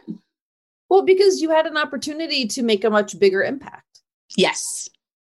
Well, 0.88 1.02
because 1.02 1.42
you 1.42 1.50
had 1.50 1.66
an 1.66 1.76
opportunity 1.76 2.46
to 2.46 2.62
make 2.62 2.84
a 2.84 2.90
much 2.90 3.18
bigger 3.18 3.42
impact. 3.42 4.02
Yes. 4.36 4.88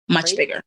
Much 0.09 0.27
right? 0.27 0.37
bigger. 0.37 0.63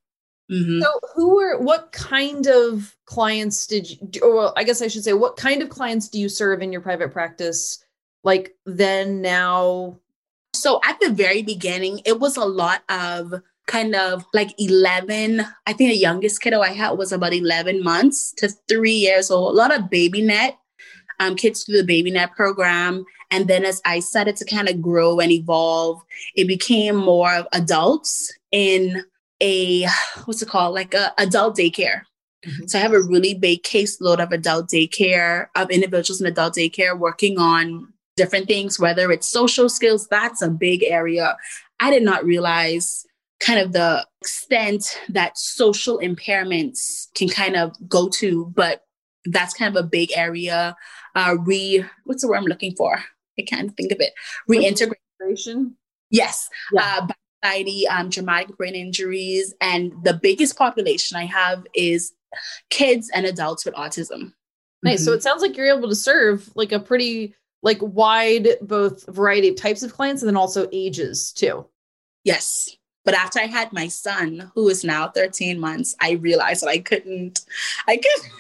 Mm-hmm. 0.52 0.82
So, 0.82 1.00
who 1.16 1.36
were 1.36 1.60
what 1.60 1.92
kind 1.92 2.48
of 2.48 2.96
clients 3.06 3.66
did 3.68 3.90
you? 3.90 4.22
Or 4.22 4.36
well, 4.36 4.54
I 4.58 4.64
guess 4.64 4.82
I 4.82 4.88
should 4.88 5.04
say, 5.04 5.14
what 5.14 5.38
kind 5.38 5.62
of 5.62 5.70
clients 5.70 6.10
do 6.10 6.20
you 6.20 6.28
serve 6.28 6.62
in 6.62 6.72
your 6.72 6.82
private 6.82 7.12
practice? 7.14 7.84
Like 8.24 8.56
then, 8.66 9.22
now, 9.22 10.00
so 10.54 10.80
at 10.86 11.00
the 11.00 11.10
very 11.10 11.42
beginning, 11.42 12.02
it 12.06 12.20
was 12.20 12.38
a 12.38 12.46
lot 12.46 12.84
of 12.90 13.34
kind 13.68 13.96
of 13.96 14.26
like 14.34 14.54
11. 14.60 15.42
I 15.66 15.74
think 15.74 15.92
the 15.92 15.98
youngest 15.98 16.42
kiddo 16.42 16.62
I 16.62 16.74
had 16.74 16.92
was 16.92 17.12
about 17.12 17.34
11 17.34 17.84
months 17.84 18.34
to 18.38 18.50
three 18.68 18.92
years 18.92 19.32
old. 19.32 19.54
A 19.54 19.58
lot 19.58 19.74
of 19.74 19.84
BabyNet, 19.84 20.58
um, 21.20 21.36
kids 21.36 21.64
through 21.64 21.82
the 21.82 22.04
BabyNet 22.04 22.32
program. 22.36 23.06
And 23.30 23.48
then 23.48 23.64
as 23.64 23.82
I 23.86 24.02
started 24.02 24.36
to 24.38 24.46
kind 24.46 24.68
of 24.68 24.82
grow 24.82 25.20
and 25.20 25.32
evolve, 25.32 26.02
it 26.36 26.48
became 26.48 26.96
more 26.96 27.34
of 27.34 27.48
adults 27.54 28.32
in 28.52 29.04
a, 29.42 29.88
what's 30.26 30.42
it 30.42 30.50
called? 30.50 30.76
Like 30.76 30.94
a 30.94 31.14
adult 31.18 31.58
daycare. 31.58 32.02
Mm-hmm. 32.46 32.68
So 32.68 32.78
I 32.78 32.82
have 32.82 32.94
a 32.94 33.02
really 33.02 33.36
big 33.36 33.64
caseload 33.64 34.20
of 34.20 34.32
adult 34.32 34.70
daycare, 34.70 35.48
of 35.56 35.70
individuals 35.70 36.20
in 36.20 36.28
adult 36.28 36.56
daycare 36.56 36.98
working 36.98 37.40
on 37.40 37.94
different 38.22 38.48
things, 38.48 38.80
whether 38.80 39.12
it's 39.12 39.28
social 39.28 39.68
skills, 39.68 40.08
that's 40.08 40.44
a 40.44 40.50
big 40.50 40.84
area. 40.84 41.36
I 41.80 41.90
did 41.90 42.04
not 42.04 42.24
realize 42.24 43.04
kind 43.40 43.60
of 43.60 43.74
the 43.74 44.06
extent 44.22 45.00
that 45.10 45.38
social 45.38 45.98
impairments 45.98 47.08
can 47.16 47.30
kind 47.30 47.56
of 47.56 47.76
go 47.90 48.10
to, 48.10 48.46
but 48.56 48.84
that's 49.26 49.56
kind 49.56 49.76
of 49.76 49.84
a 49.84 49.88
big 49.88 50.12
area. 50.16 50.76
Uh, 51.16 51.36
re, 51.40 51.84
what's 52.06 52.22
the 52.22 52.28
word 52.28 52.38
I'm 52.38 52.46
looking 52.46 52.76
for? 52.76 53.04
I 53.40 53.42
can't 53.42 53.76
think 53.76 53.92
of 53.92 54.00
it. 54.00 54.14
Reintegration. 54.48 55.76
Yes. 56.12 56.48
Yeah. 56.72 57.00
Uh, 57.00 57.08
society, 57.44 57.88
um, 57.88 58.12
traumatic 58.12 58.56
brain 58.56 58.76
injuries, 58.76 59.52
and 59.60 59.92
the 60.04 60.14
biggest 60.14 60.56
population 60.56 61.18
I 61.18 61.26
have 61.26 61.66
is 61.74 62.14
kids 62.70 63.10
and 63.16 63.26
adults 63.26 63.66
with 63.66 63.74
autism. 63.74 64.34
Nice. 64.84 65.00
Mm-hmm. 65.00 65.06
So 65.06 65.14
it 65.14 65.24
sounds 65.24 65.42
like 65.42 65.58
you're 65.58 65.76
able 65.76 65.90
to 65.90 65.96
serve 65.96 66.50
like 66.56 66.72
a 66.72 66.80
pretty 66.80 67.34
like 67.64 67.80
wide 67.82 68.50
both 68.62 69.06
variety 69.14 69.50
of 69.50 69.56
types 69.56 69.84
of 69.84 69.94
clients 69.94 70.22
and 70.22 70.30
then 70.30 70.38
also 70.38 70.68
ages 70.72 71.32
too. 71.32 71.66
Yes. 72.24 72.76
But 73.04 73.16
after 73.16 73.40
I 73.40 73.48
had 73.48 73.74
my 73.74 73.88
son, 73.88 74.52
who 74.54 74.70
is 74.70 74.84
now 74.84 75.10
13 75.10 75.60
months, 75.60 75.96
I 76.02 76.12
realized 76.12 76.62
that 76.62 76.70
I 76.70 76.78
couldn't, 76.78 77.42
I 77.88 77.98
could 77.98 78.32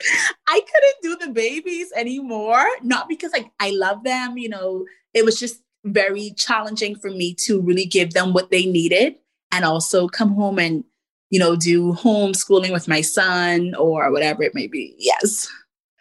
I 0.46 0.60
couldn't 0.60 1.18
do 1.20 1.26
the 1.26 1.32
babies 1.32 1.92
anymore. 1.96 2.64
Not 2.82 3.08
because 3.08 3.32
like 3.32 3.50
I 3.60 3.70
love 3.70 4.04
them, 4.04 4.38
you 4.38 4.48
know, 4.48 4.86
it 5.14 5.24
was 5.24 5.38
just 5.38 5.62
very 5.84 6.32
challenging 6.36 6.96
for 6.96 7.10
me 7.10 7.34
to 7.34 7.60
really 7.60 7.84
give 7.84 8.12
them 8.12 8.32
what 8.32 8.50
they 8.50 8.66
needed 8.66 9.16
and 9.52 9.64
also 9.64 10.08
come 10.08 10.34
home 10.34 10.58
and, 10.58 10.84
you 11.30 11.38
know, 11.38 11.56
do 11.56 11.94
homeschooling 11.94 12.72
with 12.72 12.88
my 12.88 13.00
son 13.00 13.74
or 13.74 14.10
whatever 14.12 14.42
it 14.42 14.54
may 14.54 14.66
be. 14.66 14.94
Yes. 14.98 15.48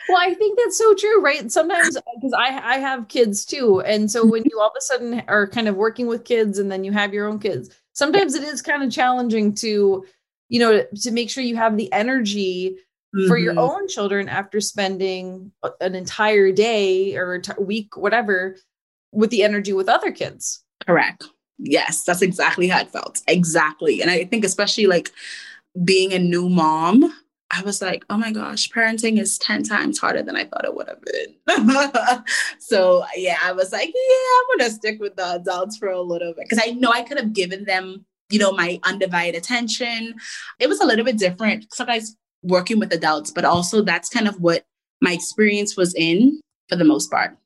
Well, 0.07 0.17
I 0.19 0.33
think 0.33 0.57
that's 0.57 0.77
so 0.77 0.93
true, 0.93 1.21
right? 1.21 1.51
Sometimes 1.51 1.97
because 2.15 2.33
I 2.33 2.75
I 2.75 2.77
have 2.77 3.07
kids 3.07 3.45
too, 3.45 3.81
and 3.81 4.09
so 4.09 4.25
when 4.25 4.43
you 4.45 4.59
all 4.59 4.67
of 4.67 4.73
a 4.77 4.81
sudden 4.81 5.23
are 5.27 5.47
kind 5.47 5.67
of 5.67 5.75
working 5.75 6.07
with 6.07 6.23
kids, 6.23 6.59
and 6.59 6.71
then 6.71 6.83
you 6.83 6.91
have 6.91 7.13
your 7.13 7.27
own 7.27 7.39
kids, 7.39 7.69
sometimes 7.93 8.35
it 8.35 8.43
is 8.43 8.61
kind 8.61 8.83
of 8.83 8.91
challenging 8.91 9.53
to, 9.55 10.05
you 10.49 10.59
know, 10.59 10.83
to 11.01 11.11
make 11.11 11.29
sure 11.29 11.43
you 11.43 11.57
have 11.57 11.77
the 11.77 11.91
energy 11.91 12.77
mm-hmm. 13.15 13.27
for 13.27 13.37
your 13.37 13.53
mm-hmm. 13.53 13.59
own 13.59 13.87
children 13.87 14.29
after 14.29 14.61
spending 14.61 15.51
an 15.81 15.95
entire 15.95 16.51
day 16.51 17.15
or 17.15 17.39
t- 17.39 17.51
week, 17.59 17.97
whatever, 17.97 18.55
with 19.11 19.29
the 19.29 19.43
energy 19.43 19.73
with 19.73 19.89
other 19.89 20.11
kids. 20.11 20.63
Correct. 20.85 21.25
Yes, 21.57 22.03
that's 22.03 22.21
exactly 22.21 22.67
how 22.67 22.79
it 22.79 22.91
felt. 22.91 23.21
Exactly, 23.27 24.01
and 24.01 24.09
I 24.09 24.23
think 24.25 24.45
especially 24.45 24.87
like 24.87 25.11
being 25.83 26.13
a 26.13 26.19
new 26.19 26.49
mom 26.49 27.13
I 27.49 27.61
was 27.61 27.81
like, 27.81 28.03
oh 28.09 28.17
my 28.17 28.31
gosh, 28.31 28.69
parenting 28.69 29.19
is 29.19 29.37
10 29.37 29.63
times 29.63 29.99
harder 29.99 30.21
than 30.21 30.35
I 30.35 30.43
thought 30.43 30.65
it 30.65 30.75
would 30.75 30.89
have 30.89 31.01
been. 31.01 32.23
so, 32.59 33.05
yeah, 33.15 33.37
I 33.43 33.53
was 33.53 33.71
like, 33.71 33.87
yeah, 33.87 33.93
I'm 33.93 34.59
going 34.59 34.69
to 34.69 34.75
stick 34.75 34.99
with 34.99 35.15
the 35.15 35.35
adults 35.35 35.77
for 35.77 35.87
a 35.87 36.01
little 36.01 36.33
bit 36.33 36.47
because 36.49 36.63
I 36.65 36.71
know 36.71 36.91
I 36.91 37.03
could 37.03 37.17
have 37.17 37.33
given 37.33 37.63
them, 37.63 38.05
you 38.29 38.39
know, 38.39 38.51
my 38.51 38.79
undivided 38.83 39.35
attention. 39.35 40.15
It 40.59 40.67
was 40.67 40.81
a 40.81 40.85
little 40.85 41.05
bit 41.05 41.17
different 41.17 41.73
sometimes 41.73 42.17
working 42.43 42.79
with 42.79 42.91
adults, 42.91 43.31
but 43.31 43.45
also 43.45 43.81
that's 43.81 44.09
kind 44.09 44.27
of 44.27 44.41
what 44.41 44.65
my 45.01 45.13
experience 45.13 45.77
was 45.77 45.95
in 45.95 46.41
for 46.67 46.75
the 46.75 46.83
most 46.83 47.09
part. 47.09 47.37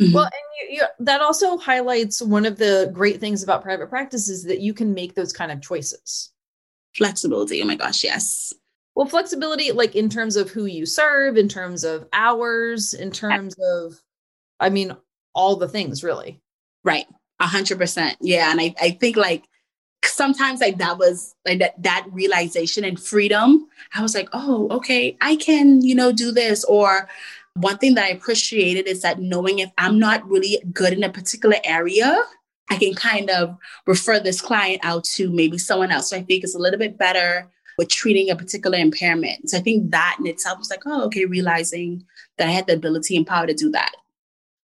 Mm-hmm. 0.00 0.14
Well, 0.14 0.24
and 0.24 0.70
you, 0.70 0.76
you, 0.76 0.82
that 1.00 1.20
also 1.20 1.58
highlights 1.58 2.22
one 2.22 2.46
of 2.46 2.58
the 2.58 2.90
great 2.92 3.20
things 3.20 3.42
about 3.42 3.62
private 3.62 3.88
practice 3.88 4.28
is 4.28 4.44
that 4.44 4.60
you 4.60 4.74
can 4.74 4.94
make 4.94 5.14
those 5.14 5.32
kind 5.32 5.50
of 5.52 5.60
choices. 5.60 6.32
Flexibility. 6.96 7.62
Oh 7.62 7.66
my 7.66 7.74
gosh, 7.74 8.02
yes. 8.04 8.52
Well, 8.98 9.06
flexibility, 9.06 9.70
like 9.70 9.94
in 9.94 10.08
terms 10.08 10.34
of 10.34 10.50
who 10.50 10.64
you 10.64 10.84
serve, 10.84 11.36
in 11.36 11.48
terms 11.48 11.84
of 11.84 12.08
hours, 12.12 12.94
in 12.94 13.12
terms 13.12 13.54
of, 13.62 13.94
I 14.58 14.70
mean, 14.70 14.96
all 15.36 15.54
the 15.54 15.68
things 15.68 16.02
really. 16.02 16.40
Right. 16.82 17.06
A 17.38 17.46
hundred 17.46 17.78
percent. 17.78 18.16
Yeah. 18.20 18.50
And 18.50 18.60
I, 18.60 18.74
I 18.82 18.90
think 18.90 19.16
like 19.16 19.44
sometimes 20.04 20.60
like 20.60 20.78
that 20.78 20.98
was 20.98 21.36
like 21.46 21.60
that, 21.60 21.80
that 21.80 22.08
realization 22.10 22.82
and 22.82 22.98
freedom. 22.98 23.68
I 23.94 24.02
was 24.02 24.16
like, 24.16 24.30
oh, 24.32 24.66
okay, 24.72 25.16
I 25.20 25.36
can, 25.36 25.80
you 25.80 25.94
know, 25.94 26.10
do 26.10 26.32
this. 26.32 26.64
Or 26.64 27.08
one 27.54 27.78
thing 27.78 27.94
that 27.94 28.06
I 28.06 28.08
appreciated 28.08 28.88
is 28.88 29.02
that 29.02 29.20
knowing 29.20 29.60
if 29.60 29.70
I'm 29.78 30.00
not 30.00 30.28
really 30.28 30.60
good 30.72 30.92
in 30.92 31.04
a 31.04 31.08
particular 31.08 31.58
area, 31.62 32.20
I 32.68 32.76
can 32.78 32.94
kind 32.94 33.30
of 33.30 33.58
refer 33.86 34.18
this 34.18 34.40
client 34.40 34.80
out 34.82 35.04
to 35.14 35.30
maybe 35.30 35.56
someone 35.56 35.92
else. 35.92 36.10
So 36.10 36.16
I 36.16 36.22
think 36.24 36.42
it's 36.42 36.56
a 36.56 36.58
little 36.58 36.80
bit 36.80 36.98
better 36.98 37.48
with 37.78 37.88
treating 37.88 38.28
a 38.28 38.36
particular 38.36 38.76
impairment. 38.76 39.48
So 39.48 39.56
I 39.56 39.60
think 39.60 39.92
that 39.92 40.16
in 40.18 40.26
itself 40.26 40.58
was 40.58 40.68
like, 40.68 40.82
oh, 40.84 41.04
okay, 41.04 41.24
realizing 41.24 42.04
that 42.36 42.48
I 42.48 42.50
had 42.50 42.66
the 42.66 42.74
ability 42.74 43.16
and 43.16 43.26
power 43.26 43.46
to 43.46 43.54
do 43.54 43.70
that. 43.70 43.92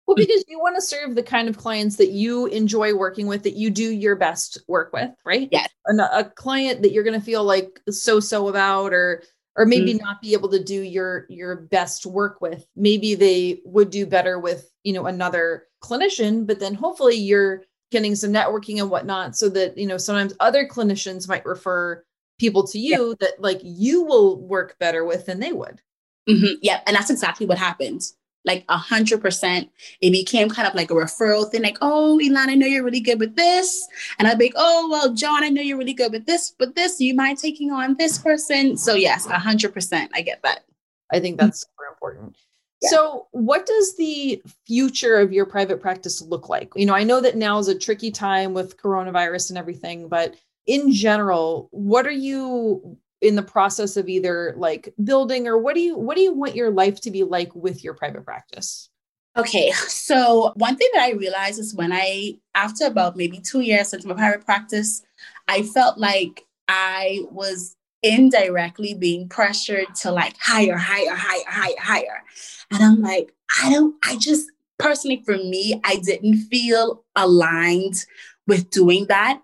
Well, 0.07 0.17
because 0.17 0.45
you 0.49 0.59
want 0.59 0.77
to 0.77 0.83
serve 0.83 1.15
the 1.15 1.23
kind 1.23 1.49
of 1.49 1.57
clients 1.57 1.97
that 1.97 2.11
you 2.11 2.47
enjoy 2.47 2.95
working 2.95 3.29
with, 3.29 3.45
that 3.45 3.55
you 3.55 3.71
do 3.71 3.85
your 3.85 4.17
best 4.17 4.59
work 4.67 4.93
with, 4.93 5.11
right? 5.25 5.49
Yes. 5.53 5.69
A, 5.87 5.95
a 6.13 6.25
client 6.25 6.83
that 6.83 6.93
you're 6.93 7.05
going 7.05 7.19
to 7.19 7.25
feel 7.25 7.45
like 7.45 7.81
so 7.89 8.19
so 8.19 8.49
about, 8.49 8.93
or 8.93 9.23
or 9.55 9.67
maybe 9.67 9.95
mm-hmm. 9.95 10.05
not 10.05 10.21
be 10.21 10.33
able 10.33 10.49
to 10.49 10.63
do 10.63 10.83
your 10.83 11.27
your 11.29 11.55
best 11.55 12.05
work 12.05 12.41
with. 12.41 12.67
Maybe 12.75 13.15
they 13.15 13.61
would 13.65 13.91
do 13.91 14.05
better 14.05 14.39
with 14.39 14.71
you 14.83 14.93
know 14.93 15.07
another 15.07 15.69
clinician, 15.83 16.47
but 16.47 16.59
then 16.59 16.75
hopefully 16.75 17.17
you're 17.17 17.63
getting 17.91 18.17
some 18.17 18.33
networking 18.33 18.81
and 18.81 18.91
whatnot, 18.91 19.37
so 19.37 19.49
that 19.51 19.79
you 19.79 19.87
know 19.87 19.99
sometimes 19.99 20.35
other 20.41 20.67
clinicians 20.67 21.29
might 21.29 21.47
refer 21.47 22.05
people 22.43 22.67
to 22.67 22.79
you 22.79 23.09
yeah. 23.09 23.15
that 23.21 23.41
like 23.41 23.61
you 23.63 24.03
will 24.03 24.41
work 24.41 24.77
better 24.79 25.05
with 25.05 25.27
than 25.27 25.41
they 25.41 25.53
would. 25.53 25.81
Mm-hmm. 26.29 26.55
Yeah, 26.61 26.81
and 26.87 26.95
that's 26.95 27.11
exactly 27.11 27.47
what 27.47 27.59
happened 27.59 28.03
like 28.45 28.65
a 28.69 28.77
hundred 28.77 29.21
percent. 29.21 29.71
It 30.01 30.11
became 30.11 30.49
kind 30.49 30.67
of 30.67 30.75
like 30.75 30.91
a 30.91 30.95
referral 30.95 31.49
thing, 31.51 31.63
like, 31.63 31.79
oh, 31.81 32.21
Elan, 32.21 32.51
I 32.51 32.55
know 32.55 32.67
you're 32.67 32.85
really 32.85 33.01
good 33.01 33.21
with 33.21 33.37
this. 33.37 33.87
And 34.19 34.27
I'd 34.27 34.39
be 34.39 34.47
like, 34.47 34.55
oh, 34.57 34.89
well, 34.91 35.15
John, 35.15 35.45
I 35.45 35.49
know 35.49 35.63
you're 35.63 35.79
really 35.79 35.95
good 35.95 36.13
with 36.13 36.27
this, 36.27 36.55
but 36.59 36.75
this, 36.75 37.01
you 37.01 37.15
mind 37.15 37.39
taking 37.39 37.71
on 37.71 37.97
this 37.99 38.19
person? 38.19 38.77
So 38.77 38.95
yes, 38.95 39.27
a 39.27 39.39
hundred 39.39 39.73
percent. 39.73 40.11
I 40.15 40.23
get 40.23 40.43
that. 40.43 40.65
I 41.13 41.21
think 41.21 41.39
that's 41.39 41.61
super 41.61 41.87
important. 41.91 42.37
Yeah. 42.81 42.89
So, 42.89 43.29
what 43.31 43.65
does 43.65 43.97
the 43.97 44.43
future 44.67 45.19
of 45.19 45.33
your 45.33 45.47
private 45.47 45.81
practice 45.81 46.21
look 46.21 46.49
like? 46.49 46.73
You 46.75 46.87
know, 46.87 46.95
I 46.95 47.05
know 47.05 47.21
that 47.21 47.37
now 47.37 47.59
is 47.59 47.69
a 47.69 47.79
tricky 47.79 48.11
time 48.11 48.55
with 48.55 48.77
coronavirus 48.77 49.51
and 49.51 49.59
everything, 49.59 50.09
but 50.09 50.35
in 50.67 50.93
general, 50.93 51.69
what 51.71 52.07
are 52.07 52.11
you 52.11 52.99
in 53.23 53.37
the 53.37 53.43
process 53.43 53.97
of 53.97 54.09
either 54.09 54.53
like 54.57 54.93
building 55.05 55.47
or 55.47 55.57
what 55.57 55.75
do 55.75 55.81
you 55.81 55.97
what 55.97 56.17
do 56.17 56.23
you 56.23 56.35
want 56.35 56.57
your 56.57 56.71
life 56.71 57.01
to 57.01 57.11
be 57.11 57.23
like 57.23 57.55
with 57.55 57.83
your 57.83 57.95
private 57.95 58.25
practice? 58.25 58.91
Okay 59.37 59.71
so 59.89 60.53
one 60.57 60.77
thing 60.77 60.89
that 60.93 61.05
i 61.05 61.13
realized 61.13 61.59
is 61.59 61.75
when 61.75 61.93
i 61.93 62.35
after 62.55 62.85
about 62.85 63.17
maybe 63.17 63.39
two 63.39 63.61
years 63.61 63.95
into 63.95 64.09
my 64.09 64.15
private 64.15 64.45
practice 64.45 65.03
i 65.49 65.63
felt 65.63 65.97
like 65.97 66.45
i 66.69 67.21
was 67.31 67.77
indirectly 68.03 68.93
being 68.93 69.29
pressured 69.29 69.87
to 69.95 70.11
like 70.11 70.37
hire 70.39 70.77
hire 70.77 71.15
hire 71.15 71.45
hire 71.47 71.75
hire 71.79 72.25
and 72.73 72.83
i'm 72.83 73.01
like 73.01 73.33
i 73.63 73.71
don't 73.71 73.95
i 74.05 74.17
just 74.17 74.51
personally 74.79 75.23
for 75.25 75.39
me 75.39 75.81
i 75.85 75.97
didn't 75.97 76.37
feel 76.51 77.05
aligned 77.15 78.05
with 78.47 78.69
doing 78.71 79.07
that 79.07 79.41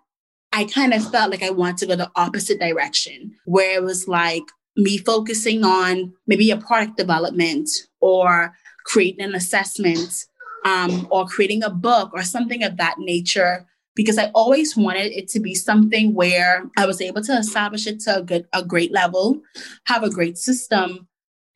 I 0.53 0.65
kind 0.65 0.95
of 0.95 1.09
felt 1.11 1.31
like 1.31 1.43
I 1.43 1.51
wanted 1.51 1.79
to 1.79 1.87
go 1.87 1.97
the 1.97 2.11
opposite 2.17 2.59
direction, 2.59 3.33
where 3.45 3.77
it 3.77 3.83
was 3.83 4.09
like 4.09 4.45
me 4.77 4.97
focusing 4.97 5.65
on 5.65 6.15
maybe 6.27 6.51
a 6.51 6.57
product 6.57 6.97
development 6.97 7.69
or 8.01 8.55
creating 8.85 9.25
an 9.25 9.35
assessment 9.35 10.27
um, 10.65 11.07
or 11.11 11.27
creating 11.27 11.63
a 11.63 11.71
book 11.71 12.11
or 12.15 12.23
something 12.23 12.63
of 12.63 12.77
that 12.79 12.99
nature. 12.99 13.67
Because 13.95 14.17
I 14.17 14.31
always 14.33 14.77
wanted 14.77 15.13
it 15.13 15.27
to 15.31 15.41
be 15.41 15.57
something 15.57 16.15
where 16.15 16.71
I 16.77 16.87
was 16.87 17.01
able 17.01 17.21
to 17.23 17.37
establish 17.37 17.87
it 17.89 17.99
to 18.01 18.19
a 18.19 18.23
good, 18.23 18.47
a 18.53 18.65
great 18.65 18.93
level, 18.93 19.41
have 19.87 20.05
a 20.05 20.11
great 20.11 20.39
system. 20.39 21.09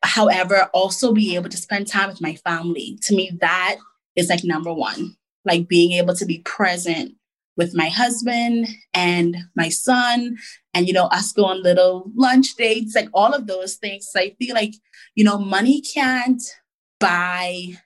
However, 0.02 0.68
also 0.74 1.12
be 1.12 1.36
able 1.36 1.50
to 1.50 1.56
spend 1.56 1.86
time 1.86 2.08
with 2.08 2.20
my 2.20 2.34
family. 2.34 2.98
To 3.02 3.14
me, 3.14 3.30
that 3.40 3.76
is 4.16 4.28
like 4.28 4.42
number 4.42 4.74
one. 4.74 5.16
Like 5.44 5.68
being 5.68 5.92
able 5.92 6.16
to 6.16 6.26
be 6.26 6.40
present 6.40 7.14
with 7.56 7.74
my 7.74 7.88
husband 7.88 8.68
and 8.94 9.36
my 9.56 9.68
son 9.68 10.36
and 10.74 10.86
you 10.86 10.92
know 10.92 11.06
us 11.06 11.32
go 11.32 11.44
on 11.44 11.62
little 11.62 12.10
lunch 12.14 12.54
dates 12.56 12.94
like 12.94 13.08
all 13.12 13.32
of 13.32 13.46
those 13.46 13.76
things. 13.76 14.08
So 14.10 14.20
i 14.20 14.34
feel 14.38 14.54
like 14.54 14.74
you 15.14 15.24
know 15.24 15.38
money 15.38 15.80
can't 15.80 16.42
buy 17.00 17.76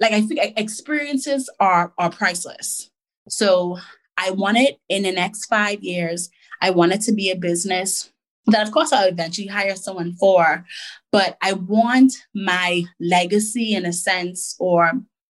like 0.00 0.12
i 0.12 0.20
think 0.20 0.40
experiences 0.56 1.50
are 1.60 1.92
are 1.98 2.10
priceless. 2.10 2.90
So 3.28 3.78
i 4.16 4.30
want 4.30 4.58
it 4.58 4.78
in 4.88 5.02
the 5.02 5.12
next 5.12 5.46
five 5.46 5.82
years. 5.82 6.30
I 6.60 6.70
want 6.70 6.92
it 6.92 7.00
to 7.02 7.12
be 7.12 7.30
a 7.30 7.36
business 7.36 8.12
that 8.46 8.66
of 8.66 8.72
course 8.72 8.92
i'll 8.92 9.08
eventually 9.08 9.46
hire 9.46 9.76
someone 9.76 10.14
for 10.14 10.64
but 11.10 11.36
i 11.42 11.52
want 11.52 12.12
my 12.34 12.84
legacy 13.00 13.74
in 13.74 13.86
a 13.86 13.92
sense 13.92 14.56
or 14.58 14.92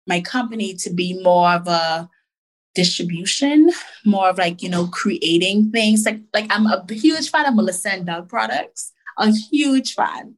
my 0.07 0.21
company 0.21 0.73
to 0.73 0.89
be 0.89 1.21
more 1.21 1.51
of 1.51 1.67
a 1.67 2.09
distribution, 2.77 3.71
more 4.05 4.29
of 4.29 4.37
like, 4.37 4.61
you 4.61 4.69
know, 4.69 4.85
creating 4.87 5.71
things. 5.71 6.05
Like, 6.05 6.21
like 6.31 6.45
I'm 6.51 6.67
a 6.67 6.85
huge 6.89 7.31
fan 7.31 7.47
of 7.47 7.55
Melissa 7.55 7.89
and 7.89 8.05
Doug 8.05 8.29
products. 8.29 8.93
A 9.17 9.31
huge 9.31 9.95
fan. 9.95 10.35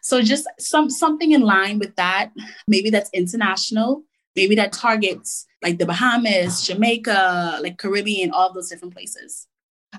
So 0.00 0.22
just 0.22 0.46
some 0.58 0.88
something 0.88 1.32
in 1.32 1.42
line 1.42 1.78
with 1.78 1.94
that. 1.96 2.30
Maybe 2.66 2.88
that's 2.88 3.10
international. 3.12 4.04
Maybe 4.34 4.54
that 4.54 4.72
targets 4.72 5.44
like 5.60 5.76
the 5.76 5.84
Bahamas, 5.84 6.66
Jamaica, 6.66 7.58
like 7.60 7.76
Caribbean, 7.76 8.30
all 8.30 8.50
those 8.50 8.70
different 8.70 8.94
places. 8.94 9.46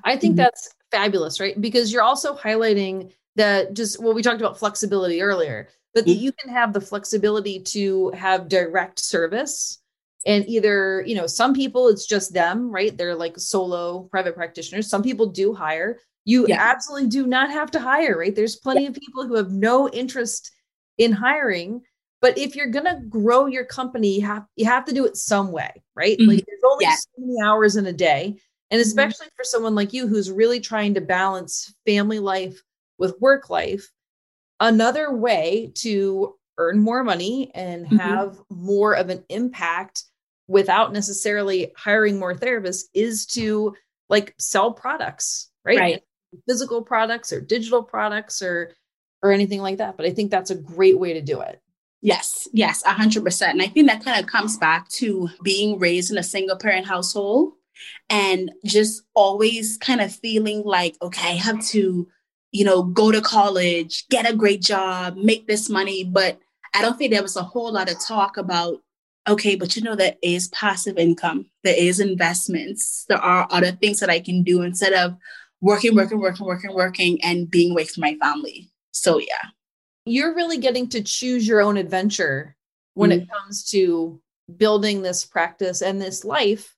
I 0.03 0.17
think 0.17 0.31
mm-hmm. 0.31 0.37
that's 0.37 0.73
fabulous, 0.89 1.39
right? 1.39 1.59
Because 1.61 1.93
you're 1.93 2.01
also 2.01 2.35
highlighting 2.35 3.11
that 3.35 3.75
just 3.75 4.01
well, 4.01 4.15
we 4.15 4.23
talked 4.23 4.41
about 4.41 4.57
flexibility 4.57 5.21
earlier, 5.21 5.69
but 5.93 6.01
mm-hmm. 6.01 6.13
that 6.13 6.19
you 6.19 6.31
can 6.31 6.49
have 6.49 6.73
the 6.73 6.81
flexibility 6.81 7.59
to 7.75 8.09
have 8.17 8.49
direct 8.49 8.97
service 8.97 9.82
and 10.25 10.47
either 10.47 11.03
you 11.05 11.15
know 11.15 11.27
some 11.27 11.53
people 11.53 11.87
it's 11.87 12.05
just 12.05 12.33
them 12.33 12.69
right 12.69 12.97
they're 12.97 13.15
like 13.15 13.37
solo 13.37 14.03
private 14.03 14.35
practitioners 14.35 14.89
some 14.89 15.03
people 15.03 15.25
do 15.25 15.53
hire 15.53 15.99
you 16.25 16.45
yeah. 16.47 16.57
absolutely 16.59 17.09
do 17.09 17.27
not 17.27 17.49
have 17.49 17.69
to 17.71 17.79
hire 17.79 18.17
right 18.17 18.35
there's 18.35 18.55
plenty 18.55 18.83
yeah. 18.83 18.89
of 18.89 18.95
people 18.95 19.27
who 19.27 19.35
have 19.35 19.51
no 19.51 19.89
interest 19.89 20.51
in 20.97 21.11
hiring 21.11 21.81
but 22.21 22.37
if 22.37 22.55
you're 22.55 22.67
going 22.67 22.85
to 22.85 23.01
grow 23.07 23.45
your 23.45 23.65
company 23.65 24.15
you 24.15 24.25
have 24.25 24.45
you 24.55 24.65
have 24.65 24.85
to 24.85 24.93
do 24.93 25.05
it 25.05 25.17
some 25.17 25.51
way 25.51 25.71
right 25.95 26.17
mm-hmm. 26.17 26.29
like 26.29 26.45
there's 26.45 26.71
only 26.71 26.85
yeah. 26.85 26.95
so 26.95 27.09
many 27.17 27.41
hours 27.43 27.75
in 27.75 27.85
a 27.85 27.93
day 27.93 28.35
and 28.71 28.79
mm-hmm. 28.79 28.87
especially 28.87 29.27
mm-hmm. 29.27 29.35
for 29.35 29.43
someone 29.43 29.75
like 29.75 29.93
you 29.93 30.07
who's 30.07 30.31
really 30.31 30.59
trying 30.59 30.93
to 30.93 31.01
balance 31.01 31.73
family 31.85 32.19
life 32.19 32.61
with 32.97 33.19
work 33.19 33.49
life 33.49 33.89
another 34.59 35.13
way 35.13 35.71
to 35.75 36.35
earn 36.57 36.79
more 36.79 37.03
money 37.03 37.51
and 37.55 37.85
mm-hmm. 37.85 37.97
have 37.97 38.37
more 38.49 38.93
of 38.93 39.09
an 39.09 39.23
impact 39.29 40.03
without 40.53 40.93
necessarily 40.93 41.73
hiring 41.75 42.17
more 42.19 42.33
therapists 42.33 42.83
is 42.93 43.25
to 43.25 43.75
like 44.09 44.35
sell 44.37 44.71
products, 44.71 45.49
right? 45.65 45.79
Right. 45.79 46.03
Physical 46.47 46.81
products 46.81 47.33
or 47.33 47.41
digital 47.41 47.83
products 47.83 48.41
or 48.41 48.73
or 49.21 49.31
anything 49.31 49.61
like 49.61 49.77
that. 49.77 49.97
But 49.97 50.05
I 50.05 50.11
think 50.11 50.31
that's 50.31 50.51
a 50.51 50.55
great 50.55 50.99
way 50.99 51.13
to 51.13 51.21
do 51.21 51.41
it. 51.41 51.61
Yes, 52.01 52.49
yes, 52.51 52.83
100%. 52.83 53.41
And 53.49 53.61
I 53.61 53.67
think 53.67 53.87
that 53.87 54.03
kind 54.03 54.19
of 54.19 54.29
comes 54.29 54.57
back 54.57 54.89
to 54.89 55.29
being 55.41 55.79
raised 55.79 56.11
in 56.11 56.17
a 56.17 56.23
single 56.23 56.57
parent 56.57 56.85
household 56.85 57.53
and 58.09 58.51
just 58.65 59.03
always 59.15 59.77
kind 59.77 60.01
of 60.01 60.13
feeling 60.13 60.63
like, 60.63 60.97
okay, 61.01 61.29
I 61.29 61.35
have 61.35 61.65
to, 61.67 62.07
you 62.51 62.65
know, 62.65 62.83
go 62.83 63.11
to 63.11 63.21
college, 63.21 64.05
get 64.09 64.29
a 64.29 64.35
great 64.35 64.61
job, 64.61 65.15
make 65.15 65.47
this 65.47 65.69
money. 65.69 66.03
But 66.03 66.39
I 66.73 66.81
don't 66.81 66.97
think 66.97 67.11
there 67.11 67.21
was 67.21 67.37
a 67.37 67.43
whole 67.43 67.71
lot 67.71 67.89
of 67.89 68.05
talk 68.05 68.35
about 68.35 68.81
okay, 69.27 69.55
but 69.55 69.75
you 69.75 69.81
know, 69.81 69.95
there 69.95 70.15
is 70.21 70.49
passive 70.49 70.97
income, 70.97 71.45
there 71.63 71.75
is 71.77 71.99
investments, 71.99 73.05
there 73.07 73.17
are 73.17 73.47
other 73.49 73.71
things 73.71 73.99
that 73.99 74.09
I 74.09 74.19
can 74.19 74.43
do 74.43 74.61
instead 74.61 74.93
of 74.93 75.15
working, 75.61 75.95
working, 75.95 76.19
working, 76.19 76.45
working, 76.45 76.73
working, 76.73 77.23
and 77.23 77.49
being 77.49 77.71
away 77.71 77.85
from 77.85 78.01
my 78.01 78.15
family. 78.15 78.69
So, 78.91 79.17
yeah. 79.19 79.49
You're 80.05 80.35
really 80.35 80.57
getting 80.57 80.89
to 80.89 81.01
choose 81.01 81.47
your 81.47 81.61
own 81.61 81.77
adventure 81.77 82.57
when 82.93 83.11
mm-hmm. 83.11 83.21
it 83.21 83.29
comes 83.31 83.63
to 83.71 84.19
building 84.57 85.01
this 85.01 85.25
practice 85.25 85.81
and 85.81 86.01
this 86.01 86.25
life 86.25 86.75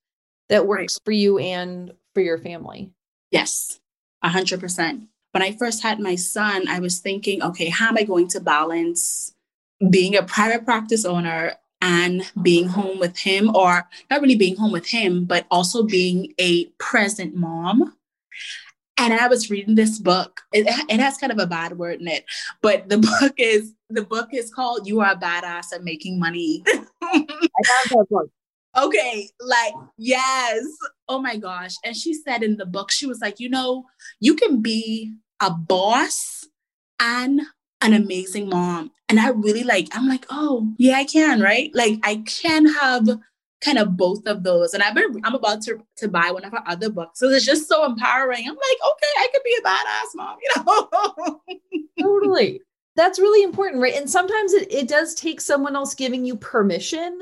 that 0.49 0.67
works 0.67 0.99
for 1.03 1.11
you 1.11 1.39
and 1.39 1.91
for 2.13 2.21
your 2.21 2.37
family. 2.37 2.91
Yes, 3.31 3.79
100%. 4.23 5.07
When 5.31 5.41
I 5.41 5.51
first 5.51 5.81
had 5.81 5.99
my 5.99 6.15
son, 6.15 6.67
I 6.67 6.79
was 6.79 6.99
thinking, 6.99 7.41
okay, 7.41 7.69
how 7.69 7.89
am 7.89 7.97
I 7.97 8.03
going 8.03 8.27
to 8.29 8.39
balance 8.39 9.33
being 9.89 10.15
a 10.15 10.23
private 10.23 10.63
practice 10.63 11.03
owner 11.03 11.55
and 11.85 12.23
being 12.41 12.67
home 12.67 12.99
with 12.99 13.15
him, 13.15 13.55
or 13.55 13.87
not 14.09 14.19
really 14.19 14.35
being 14.35 14.55
home 14.55 14.71
with 14.71 14.87
him, 14.87 15.23
but 15.23 15.45
also 15.51 15.83
being 15.83 16.33
a 16.39 16.65
present 16.79 17.35
mom. 17.35 17.95
And 18.97 19.13
I 19.13 19.27
was 19.27 19.51
reading 19.51 19.75
this 19.75 19.99
book. 19.99 20.41
It, 20.51 20.65
it 20.89 20.99
has 20.99 21.17
kind 21.17 21.31
of 21.31 21.37
a 21.37 21.45
bad 21.45 21.77
word 21.77 22.01
in 22.01 22.07
it, 22.07 22.25
but 22.63 22.89
the 22.89 22.97
book 23.19 23.35
is 23.37 23.73
the 23.89 24.01
book 24.01 24.29
is 24.33 24.51
called 24.51 24.87
"You 24.87 25.01
Are 25.01 25.11
a 25.11 25.15
Badass 25.15 25.73
at 25.73 25.83
Making 25.83 26.19
Money." 26.19 26.63
I 26.65 26.77
have 27.03 27.89
that 27.91 28.07
book. 28.09 28.31
Okay, 28.75 29.29
like 29.39 29.73
yes. 29.97 30.65
Oh 31.07 31.19
my 31.19 31.37
gosh! 31.37 31.75
And 31.85 31.95
she 31.95 32.15
said 32.15 32.41
in 32.41 32.57
the 32.57 32.65
book, 32.65 32.89
she 32.89 33.05
was 33.05 33.21
like, 33.21 33.39
you 33.39 33.49
know, 33.49 33.85
you 34.19 34.35
can 34.35 34.63
be 34.63 35.13
a 35.39 35.51
boss 35.51 36.47
and 36.99 37.41
an 37.81 37.93
amazing 37.93 38.49
mom. 38.49 38.91
And 39.09 39.19
I 39.19 39.29
really 39.29 39.63
like, 39.63 39.87
I'm 39.91 40.07
like, 40.07 40.25
oh, 40.29 40.73
yeah, 40.77 40.95
I 40.95 41.05
can, 41.05 41.41
right? 41.41 41.69
Like 41.73 41.99
I 42.03 42.23
can 42.25 42.65
have 42.65 43.07
kind 43.61 43.77
of 43.77 43.95
both 43.95 44.25
of 44.27 44.43
those. 44.43 44.73
And 44.73 44.81
I've 44.81 44.95
been, 44.95 45.21
I'm 45.23 45.35
about 45.35 45.61
to, 45.63 45.79
to 45.97 46.07
buy 46.07 46.31
one 46.31 46.45
of 46.45 46.51
her 46.51 46.63
other 46.67 46.89
books. 46.89 47.19
So 47.19 47.29
it's 47.29 47.45
just 47.45 47.67
so 47.67 47.85
empowering. 47.85 48.47
I'm 48.47 48.55
like, 48.55 48.77
okay, 48.87 49.07
I 49.19 49.27
could 49.31 49.43
be 49.43 49.57
a 49.59 49.67
badass 49.67 50.15
mom, 50.15 50.37
you 50.41 50.63
know? 50.63 51.41
totally. 52.01 52.61
That's 52.95 53.19
really 53.19 53.43
important, 53.43 53.81
right? 53.81 53.95
And 53.95 54.09
sometimes 54.09 54.53
it, 54.53 54.71
it 54.71 54.87
does 54.87 55.13
take 55.15 55.41
someone 55.41 55.75
else 55.75 55.93
giving 55.93 56.25
you 56.25 56.37
permission 56.37 57.19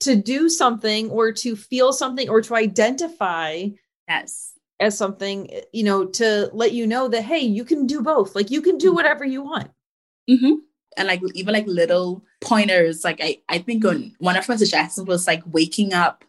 to 0.00 0.16
do 0.16 0.48
something 0.48 1.08
or 1.10 1.32
to 1.32 1.54
feel 1.54 1.92
something 1.92 2.28
or 2.28 2.42
to 2.42 2.56
identify 2.56 3.66
yes 4.08 4.51
as 4.82 4.98
something 4.98 5.48
you 5.72 5.84
know 5.84 6.04
to 6.04 6.50
let 6.52 6.72
you 6.72 6.86
know 6.86 7.08
that 7.08 7.22
hey 7.22 7.38
you 7.38 7.64
can 7.64 7.86
do 7.86 8.02
both 8.02 8.34
like 8.34 8.50
you 8.50 8.60
can 8.60 8.76
do 8.76 8.88
mm-hmm. 8.88 8.96
whatever 8.96 9.24
you 9.24 9.40
want 9.40 9.70
mm-hmm. 10.28 10.54
and 10.96 11.08
like 11.08 11.22
even 11.34 11.54
like 11.54 11.66
little 11.66 12.24
pointers 12.40 13.04
like 13.04 13.20
i 13.22 13.38
i 13.48 13.58
think 13.58 13.84
on 13.84 14.12
one 14.18 14.36
of 14.36 14.48
my 14.48 14.56
suggestions 14.56 15.06
was 15.06 15.26
like 15.26 15.42
waking 15.46 15.94
up 15.94 16.24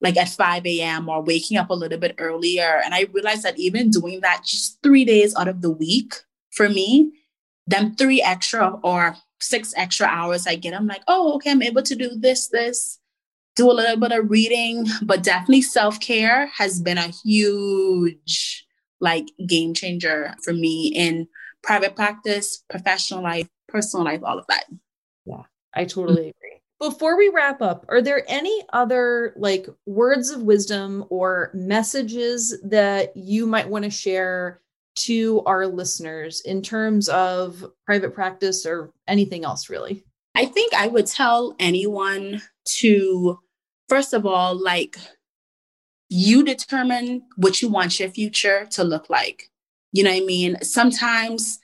like 0.00 0.16
at 0.16 0.30
5 0.30 0.66
a.m 0.66 1.08
or 1.08 1.22
waking 1.22 1.58
up 1.58 1.68
a 1.68 1.74
little 1.74 1.98
bit 1.98 2.14
earlier 2.18 2.80
and 2.82 2.94
i 2.94 3.02
realized 3.12 3.42
that 3.42 3.58
even 3.58 3.90
doing 3.90 4.20
that 4.20 4.42
just 4.44 4.82
three 4.82 5.04
days 5.04 5.34
out 5.36 5.48
of 5.48 5.60
the 5.60 5.70
week 5.70 6.14
for 6.50 6.68
me 6.68 7.12
them 7.66 7.94
three 7.94 8.22
extra 8.22 8.80
or 8.82 9.16
six 9.38 9.74
extra 9.76 10.06
hours 10.06 10.46
i 10.46 10.54
get 10.54 10.74
i'm 10.74 10.86
like 10.86 11.02
oh 11.08 11.34
okay 11.34 11.50
i'm 11.50 11.62
able 11.62 11.82
to 11.82 11.94
do 11.94 12.10
this 12.16 12.48
this 12.48 12.98
do 13.56 13.70
a 13.70 13.72
little 13.72 13.96
bit 13.96 14.12
of 14.12 14.30
reading, 14.30 14.86
but 15.02 15.22
definitely 15.22 15.62
self 15.62 16.00
care 16.00 16.46
has 16.46 16.80
been 16.80 16.98
a 16.98 17.12
huge 17.24 18.66
like 19.00 19.26
game 19.46 19.74
changer 19.74 20.34
for 20.42 20.52
me 20.52 20.92
in 20.94 21.26
private 21.62 21.96
practice, 21.96 22.64
professional 22.70 23.22
life, 23.22 23.48
personal 23.68 24.04
life, 24.04 24.20
all 24.24 24.38
of 24.38 24.46
that. 24.48 24.64
Yeah, 25.24 25.42
I 25.74 25.84
totally 25.84 26.22
mm-hmm. 26.22 26.28
agree. 26.28 26.60
Before 26.78 27.16
we 27.16 27.28
wrap 27.28 27.62
up, 27.62 27.84
are 27.88 28.02
there 28.02 28.24
any 28.26 28.64
other 28.72 29.34
like 29.36 29.68
words 29.86 30.30
of 30.30 30.42
wisdom 30.42 31.04
or 31.10 31.50
messages 31.54 32.58
that 32.64 33.16
you 33.16 33.46
might 33.46 33.68
want 33.68 33.84
to 33.84 33.90
share 33.90 34.60
to 34.94 35.42
our 35.46 35.66
listeners 35.66 36.40
in 36.40 36.60
terms 36.60 37.08
of 37.08 37.64
private 37.86 38.14
practice 38.14 38.66
or 38.66 38.92
anything 39.06 39.44
else 39.44 39.70
really? 39.70 40.04
I 40.34 40.46
think 40.46 40.72
I 40.74 40.86
would 40.86 41.06
tell 41.06 41.54
anyone 41.58 42.42
to, 42.78 43.38
first 43.88 44.14
of 44.14 44.24
all, 44.24 44.54
like, 44.54 44.96
you 46.08 46.42
determine 46.44 47.22
what 47.36 47.62
you 47.62 47.68
want 47.68 47.98
your 47.98 48.10
future 48.10 48.66
to 48.72 48.84
look 48.84 49.10
like. 49.10 49.50
You 49.92 50.04
know 50.04 50.10
what 50.10 50.22
I 50.22 50.26
mean? 50.26 50.56
Sometimes 50.62 51.58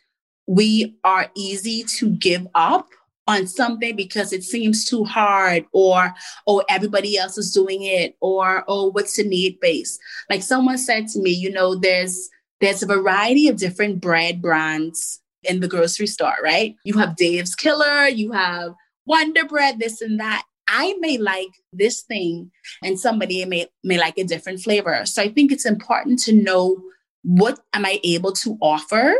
we 0.46 0.96
are 1.04 1.30
easy 1.34 1.84
to 1.84 2.10
give 2.10 2.46
up 2.54 2.88
on 3.26 3.46
something 3.46 3.94
because 3.94 4.32
it 4.32 4.42
seems 4.42 4.86
too 4.86 5.04
hard 5.04 5.66
or 5.72 6.14
oh 6.46 6.64
everybody 6.70 7.18
else 7.18 7.36
is 7.36 7.52
doing 7.52 7.82
it 7.82 8.16
or 8.20 8.64
oh 8.66 8.90
what's 8.92 9.16
the 9.16 9.22
need 9.22 9.60
base 9.60 9.98
like 10.30 10.42
someone 10.42 10.78
said 10.78 11.06
to 11.06 11.20
me 11.20 11.30
you 11.30 11.50
know 11.52 11.74
there's 11.74 12.30
there's 12.60 12.82
a 12.82 12.86
variety 12.86 13.46
of 13.46 13.58
different 13.58 14.00
bread 14.00 14.40
brands 14.40 15.20
in 15.44 15.60
the 15.60 15.68
grocery 15.68 16.06
store 16.06 16.36
right 16.42 16.74
you 16.84 16.98
have 16.98 17.16
dave's 17.16 17.54
killer 17.54 18.06
you 18.06 18.32
have 18.32 18.72
wonder 19.06 19.44
bread 19.44 19.78
this 19.78 20.00
and 20.00 20.20
that 20.20 20.44
I 20.68 20.94
may 21.00 21.16
like 21.16 21.48
this 21.72 22.02
thing 22.02 22.50
and 22.84 23.00
somebody 23.00 23.44
may 23.46 23.68
may 23.82 23.98
like 23.98 24.18
a 24.18 24.24
different 24.24 24.60
flavor. 24.60 25.06
So 25.06 25.22
I 25.22 25.28
think 25.30 25.50
it's 25.50 25.64
important 25.64 26.18
to 26.24 26.32
know 26.32 26.76
what 27.22 27.58
am 27.72 27.86
I 27.86 28.00
able 28.04 28.32
to 28.32 28.58
offer 28.60 29.14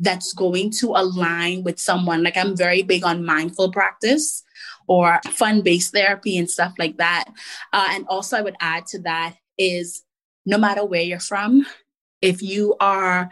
that's 0.00 0.32
going 0.32 0.70
to 0.80 0.88
align 0.88 1.62
with 1.62 1.78
someone. 1.78 2.22
Like 2.22 2.36
I'm 2.36 2.56
very 2.56 2.82
big 2.82 3.04
on 3.04 3.24
mindful 3.24 3.72
practice 3.72 4.42
or 4.86 5.20
fun-based 5.30 5.92
therapy 5.92 6.36
and 6.38 6.50
stuff 6.50 6.72
like 6.78 6.96
that. 6.98 7.24
Uh, 7.72 7.88
and 7.90 8.06
also 8.08 8.36
I 8.36 8.42
would 8.42 8.56
add 8.60 8.86
to 8.86 9.00
that 9.00 9.36
is 9.56 10.02
no 10.46 10.58
matter 10.58 10.84
where 10.84 11.02
you're 11.02 11.20
from, 11.20 11.66
if 12.22 12.42
you 12.42 12.76
are 12.80 13.30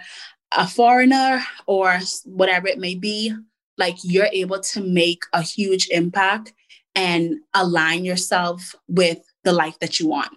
a 0.53 0.67
foreigner 0.67 1.43
or 1.67 1.99
whatever 2.25 2.69
it 2.69 2.79
may 2.79 2.95
be, 2.95 3.33
like 3.79 3.97
you're 4.03 4.29
able 4.33 4.61
to 4.61 4.81
make 4.81 5.23
a 5.33 5.43
huge 5.43 5.89
impact 5.91 6.53
and 6.95 7.37
align 7.55 8.05
yourself 8.05 8.75
with 8.89 9.19
the 9.45 9.53
life 9.53 9.79
that 9.81 10.01
you 10.01 10.09
want. 10.09 10.33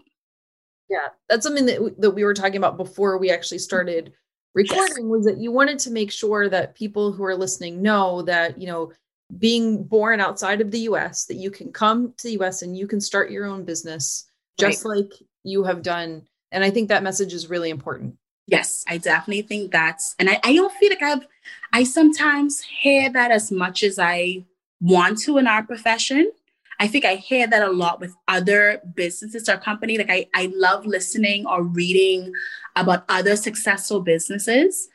Yeah, 0.90 1.08
that's 1.30 1.46
something 1.46 1.66
that, 1.68 1.96
that 2.00 2.12
we 2.12 2.24
were 2.24 2.34
talking 2.34 2.58
about 2.58 2.78
before 2.78 3.18
we 3.18 3.30
actually 3.30 3.60
started 3.60 4.14
recording 4.56 5.06
yes. 5.06 5.06
was 5.06 5.26
that 5.26 5.38
you 5.38 5.52
wanted 5.52 5.80
to 5.80 5.92
make 5.92 6.12
sure 6.12 6.50
that 6.50 6.76
people 6.76 7.12
who 7.12 7.24
are 7.24 7.36
listening 7.36 7.82
know 7.82 8.24
that, 8.24 8.60
you 8.60 8.68
know, 8.68 8.92
being 9.38 9.84
born 9.84 10.20
outside 10.20 10.60
of 10.60 10.72
the 10.72 10.80
US, 10.80 11.26
that 11.26 11.36
you 11.36 11.52
can 11.52 11.72
come 11.72 12.14
to 12.18 12.28
the 12.28 12.40
US 12.42 12.64
and 12.64 12.76
you 12.76 12.88
can 12.88 13.00
start 13.00 13.32
your 13.32 13.46
own 13.46 13.64
business 13.64 14.26
just 14.60 14.84
right. 14.84 14.98
like 14.98 15.12
you 15.44 15.64
have 15.64 15.82
done. 15.82 16.24
And 16.52 16.64
I 16.64 16.72
think 16.72 16.90
that 16.90 17.04
message 17.04 17.34
is 17.34 17.50
really 17.50 17.70
important. 17.70 18.16
Yes, 18.50 18.84
I 18.88 18.98
definitely 18.98 19.44
think 19.44 19.72
that's, 19.72 20.16
and 20.18 20.28
I, 20.28 20.40
I 20.44 20.56
don't 20.56 20.74
feel 20.74 20.90
like 20.90 21.04
I've, 21.04 21.28
I 21.72 21.84
sometimes 21.84 22.62
hear 22.62 23.12
that 23.12 23.30
as 23.30 23.52
much 23.52 23.84
as 23.84 24.00
I 24.00 24.44
want 24.82 25.20
to 25.20 25.38
in 25.38 25.46
our 25.46 25.64
profession. 25.64 26.32
I 26.80 26.88
think 26.88 27.06
I 27.06 27.16
hear 27.16 27.46
that 27.46 27.62
a 27.62 27.72
lot 27.72 28.00
with 28.00 28.16
other 28.28 28.82
businesses 28.96 29.48
or 29.50 29.58
company. 29.58 30.00
Like 30.00 30.10
I, 30.10 30.28
I 30.34 30.52
love 30.56 30.88
listening 30.88 31.46
or 31.46 31.62
reading 31.62 32.32
about 32.76 33.04
other 33.08 33.36
successful 33.36 34.02
businesses. 34.02 34.88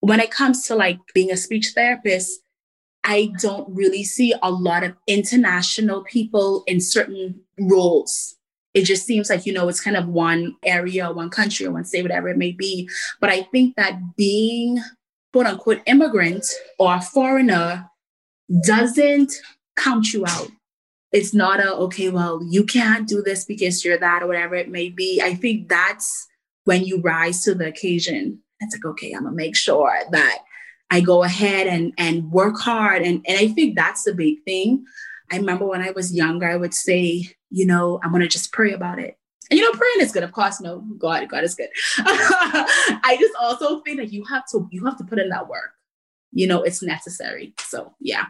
When 0.00 0.20
it 0.20 0.30
comes 0.30 0.66
to 0.66 0.74
like 0.74 0.98
being 1.12 1.30
a 1.30 1.36
speech 1.36 1.72
therapist, 1.74 2.40
I 3.04 3.30
don't 3.40 3.68
really 3.68 4.04
see 4.04 4.34
a 4.42 4.50
lot 4.50 4.84
of 4.84 4.94
international 5.06 6.02
people 6.04 6.64
in 6.66 6.80
certain 6.80 7.40
roles. 7.58 8.36
It 8.76 8.84
just 8.84 9.06
seems 9.06 9.30
like, 9.30 9.46
you 9.46 9.54
know, 9.54 9.70
it's 9.70 9.80
kind 9.80 9.96
of 9.96 10.06
one 10.06 10.54
area, 10.62 11.10
one 11.10 11.30
country, 11.30 11.66
one 11.66 11.86
state, 11.86 12.02
whatever 12.02 12.28
it 12.28 12.36
may 12.36 12.52
be. 12.52 12.90
But 13.22 13.30
I 13.30 13.44
think 13.44 13.74
that 13.76 14.14
being 14.16 14.82
quote 15.32 15.46
unquote 15.46 15.80
immigrant 15.86 16.44
or 16.78 16.96
a 16.96 17.00
foreigner 17.00 17.88
doesn't 18.66 19.32
count 19.76 20.12
you 20.12 20.26
out. 20.26 20.50
It's 21.10 21.32
not 21.32 21.58
a 21.58 21.72
okay 21.86 22.10
well 22.10 22.42
you 22.46 22.64
can't 22.64 23.08
do 23.08 23.22
this 23.22 23.46
because 23.46 23.82
you're 23.82 23.96
that 23.96 24.22
or 24.22 24.26
whatever 24.26 24.54
it 24.54 24.68
may 24.68 24.90
be. 24.90 25.22
I 25.24 25.32
think 25.32 25.70
that's 25.70 26.26
when 26.64 26.84
you 26.84 27.00
rise 27.00 27.44
to 27.44 27.54
the 27.54 27.68
occasion. 27.68 28.40
It's 28.60 28.74
like 28.74 28.84
okay 28.84 29.12
i'm 29.12 29.24
gonna 29.24 29.34
make 29.34 29.56
sure 29.56 29.94
that 30.10 30.38
i 30.90 31.00
go 31.00 31.22
ahead 31.22 31.66
and 31.66 31.94
and 31.96 32.30
work 32.30 32.58
hard. 32.58 33.00
And 33.00 33.24
and 33.26 33.38
i 33.38 33.48
think 33.48 33.74
that's 33.74 34.02
the 34.04 34.12
big 34.12 34.42
thing. 34.44 34.84
I 35.32 35.38
remember 35.38 35.66
when 35.66 35.80
i 35.80 35.92
was 35.92 36.14
younger 36.14 36.46
i 36.46 36.56
would 36.56 36.74
say 36.74 37.35
you 37.50 37.66
know 37.66 38.00
i'm 38.02 38.12
gonna 38.12 38.28
just 38.28 38.52
pray 38.52 38.72
about 38.72 38.98
it. 38.98 39.16
And 39.50 39.58
you 39.58 39.64
know 39.64 39.78
praying 39.78 40.00
is 40.00 40.12
good 40.12 40.24
of 40.24 40.32
course 40.32 40.60
no 40.60 40.80
god 40.98 41.28
god 41.28 41.44
is 41.44 41.54
good. 41.54 41.68
I 41.98 43.16
just 43.20 43.34
also 43.40 43.80
think 43.80 43.98
that 43.98 44.12
you 44.12 44.24
have 44.24 44.44
to 44.50 44.68
you 44.70 44.84
have 44.84 44.98
to 44.98 45.04
put 45.04 45.18
in 45.18 45.28
that 45.28 45.48
work. 45.48 45.70
You 46.32 46.46
know 46.46 46.62
it's 46.62 46.82
necessary. 46.82 47.54
So 47.60 47.94
yeah. 48.00 48.26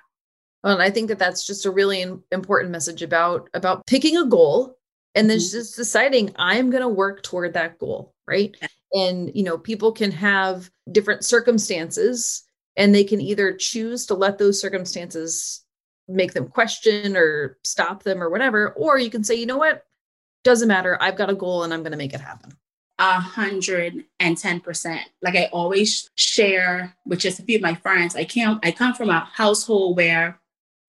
Well, 0.62 0.74
and 0.74 0.82
I 0.82 0.90
think 0.90 1.08
that 1.08 1.18
that's 1.18 1.46
just 1.46 1.64
a 1.64 1.70
really 1.70 2.04
important 2.32 2.72
message 2.72 3.00
about 3.00 3.48
about 3.54 3.86
picking 3.86 4.16
a 4.16 4.26
goal 4.26 4.76
and 5.14 5.30
then 5.30 5.38
mm-hmm. 5.38 5.56
just 5.56 5.76
deciding 5.76 6.32
I'm 6.36 6.70
going 6.70 6.82
to 6.82 6.88
work 6.88 7.22
toward 7.22 7.54
that 7.54 7.78
goal, 7.78 8.14
right? 8.28 8.54
And 8.92 9.30
you 9.34 9.42
know, 9.42 9.58
people 9.58 9.90
can 9.92 10.10
have 10.12 10.70
different 10.92 11.24
circumstances 11.24 12.44
and 12.76 12.94
they 12.94 13.04
can 13.04 13.20
either 13.20 13.54
choose 13.54 14.06
to 14.06 14.14
let 14.14 14.38
those 14.38 14.60
circumstances 14.60 15.64
make 16.08 16.32
them 16.32 16.48
question 16.48 17.16
or 17.16 17.58
stop 17.64 18.02
them 18.02 18.22
or 18.22 18.30
whatever 18.30 18.70
or 18.70 18.98
you 18.98 19.10
can 19.10 19.24
say, 19.24 19.34
"You 19.34 19.46
know 19.46 19.58
what? 19.58 19.84
Doesn't 20.44 20.68
matter. 20.68 20.96
I've 21.00 21.16
got 21.16 21.30
a 21.30 21.34
goal 21.34 21.62
and 21.62 21.72
I'm 21.72 21.82
going 21.82 21.92
to 21.92 21.98
make 21.98 22.14
it 22.14 22.20
happen." 22.20 22.52
A 22.98 23.20
hundred 23.20 24.04
and 24.20 24.38
ten 24.38 24.60
percent. 24.60 25.02
Like 25.20 25.36
I 25.36 25.46
always 25.52 26.10
share 26.14 26.96
with 27.04 27.18
just 27.18 27.38
a 27.38 27.42
few 27.42 27.56
of 27.56 27.62
my 27.62 27.74
friends. 27.74 28.16
I 28.16 28.24
can't. 28.24 28.64
I 28.64 28.72
come 28.72 28.94
from 28.94 29.10
a 29.10 29.28
household 29.32 29.96
where 29.96 30.40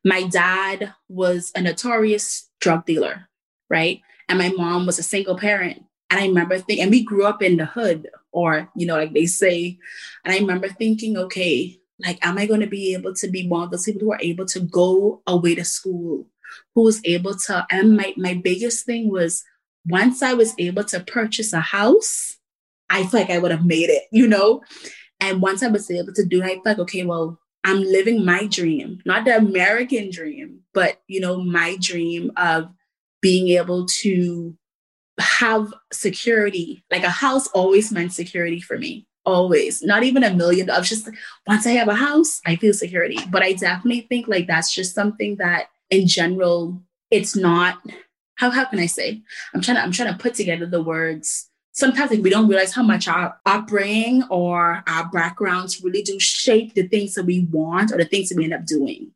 my 0.06 0.24
dad 0.24 0.94
was 1.10 1.52
a 1.54 1.62
notorious 1.62 2.50
drug 2.62 2.86
dealer, 2.86 3.28
right? 3.70 4.02
And 4.30 4.40
my 4.40 4.50
mom 4.50 4.86
was 4.86 5.00
a 5.00 5.04
single 5.04 5.38
parent. 5.38 5.84
And 6.10 6.20
I 6.20 6.28
remember 6.28 6.58
thinking, 6.58 6.84
and 6.84 6.92
we 6.92 7.04
grew 7.04 7.26
up 7.26 7.44
in 7.44 7.58
the 7.58 7.66
hood, 7.66 8.08
or, 8.32 8.70
you 8.76 8.86
know, 8.86 8.96
like 8.96 9.14
they 9.14 9.26
say. 9.26 9.78
And 10.24 10.34
I 10.34 10.38
remember 10.38 10.70
thinking, 10.70 11.18
okay, 11.18 11.80
like, 12.00 12.26
am 12.26 12.38
I 12.38 12.46
going 12.46 12.62
to 12.62 12.68
be 12.68 12.94
able 12.94 13.14
to 13.16 13.28
be 13.28 13.48
one 13.48 13.64
of 13.64 13.72
those 13.72 13.86
people 13.86 14.02
who 14.02 14.12
are 14.12 14.22
able 14.22 14.46
to 14.48 14.60
go 14.60 15.22
away 15.28 15.56
to 15.56 15.66
school, 15.66 16.28
who 16.76 16.84
was 16.84 17.02
able 17.06 17.36
to, 17.36 17.66
and 17.72 17.98
my, 17.98 18.14
my 18.18 18.34
biggest 18.36 18.86
thing 18.86 19.12
was 19.12 19.44
once 19.88 20.22
I 20.22 20.34
was 20.34 20.54
able 20.60 20.84
to 20.86 21.00
purchase 21.00 21.54
a 21.54 21.60
house, 21.60 22.38
I 22.90 23.04
feel 23.06 23.22
like 23.22 23.30
I 23.30 23.40
would 23.40 23.52
have 23.52 23.66
made 23.66 23.90
it, 23.90 24.04
you 24.12 24.28
know? 24.28 24.62
And 25.20 25.42
once 25.42 25.64
I 25.64 25.68
was 25.68 25.90
able 25.90 26.14
to 26.14 26.26
do 26.26 26.42
it, 26.42 26.46
I 26.46 26.54
felt 26.54 26.66
like, 26.66 26.80
okay, 26.80 27.04
well, 27.04 27.40
I'm 27.64 27.82
living 27.82 28.24
my 28.24 28.46
dream, 28.46 29.02
not 29.06 29.26
the 29.26 29.36
American 29.36 30.10
dream, 30.12 30.62
but 30.74 31.02
you 31.08 31.20
know, 31.20 31.42
my 31.42 31.78
dream 31.82 32.32
of 32.38 32.70
being 33.22 33.50
able 33.50 33.88
to 34.02 34.56
have 35.20 35.74
security. 35.92 36.84
Like 36.92 37.04
a 37.04 37.10
house 37.10 37.48
always 37.48 37.92
meant 37.92 38.14
security 38.14 38.62
for 38.62 38.78
me, 38.78 39.07
always. 39.28 39.84
Not 39.84 40.04
even 40.04 40.24
a 40.24 40.34
million 40.34 40.66
dollars. 40.66 40.90
Just 40.90 41.10
once 41.46 41.68
I 41.68 41.72
have 41.72 41.90
a 41.90 41.96
house, 41.96 42.42
I 42.46 42.56
feel 42.56 42.74
security. 42.74 43.20
But 43.30 43.44
I 43.44 43.54
definitely 43.54 44.02
think 44.02 44.28
like 44.28 44.48
that's 44.48 44.74
just 44.74 44.96
something 44.96 45.36
that 45.36 45.68
in 45.92 46.08
general, 46.08 46.82
it's 47.12 47.36
not 47.36 47.78
how 48.36 48.50
how 48.50 48.66
can 48.66 48.80
I 48.80 48.86
say? 48.86 49.22
I'm 49.54 49.62
trying 49.62 49.78
to 49.78 49.84
I'm 49.84 49.92
trying 49.92 50.12
to 50.12 50.18
put 50.18 50.34
together 50.34 50.66
the 50.66 50.82
words. 50.82 51.50
Sometimes 51.74 52.10
like, 52.10 52.24
we 52.24 52.32
don't 52.32 52.48
realize 52.48 52.74
how 52.74 52.82
much 52.82 53.08
our 53.08 53.38
upbringing 53.46 54.24
or 54.32 54.84
our 54.88 55.10
backgrounds 55.12 55.84
really 55.84 56.02
do 56.02 56.20
shape 56.20 56.74
the 56.74 56.88
things 56.88 57.13
that 57.13 57.26
we 57.26 57.46
want 57.52 57.92
or 57.92 57.98
the 57.98 58.06
things 58.06 58.30
that 58.30 58.38
we 58.38 58.46
end 58.46 58.54
up 58.54 58.66
doing. 58.66 59.12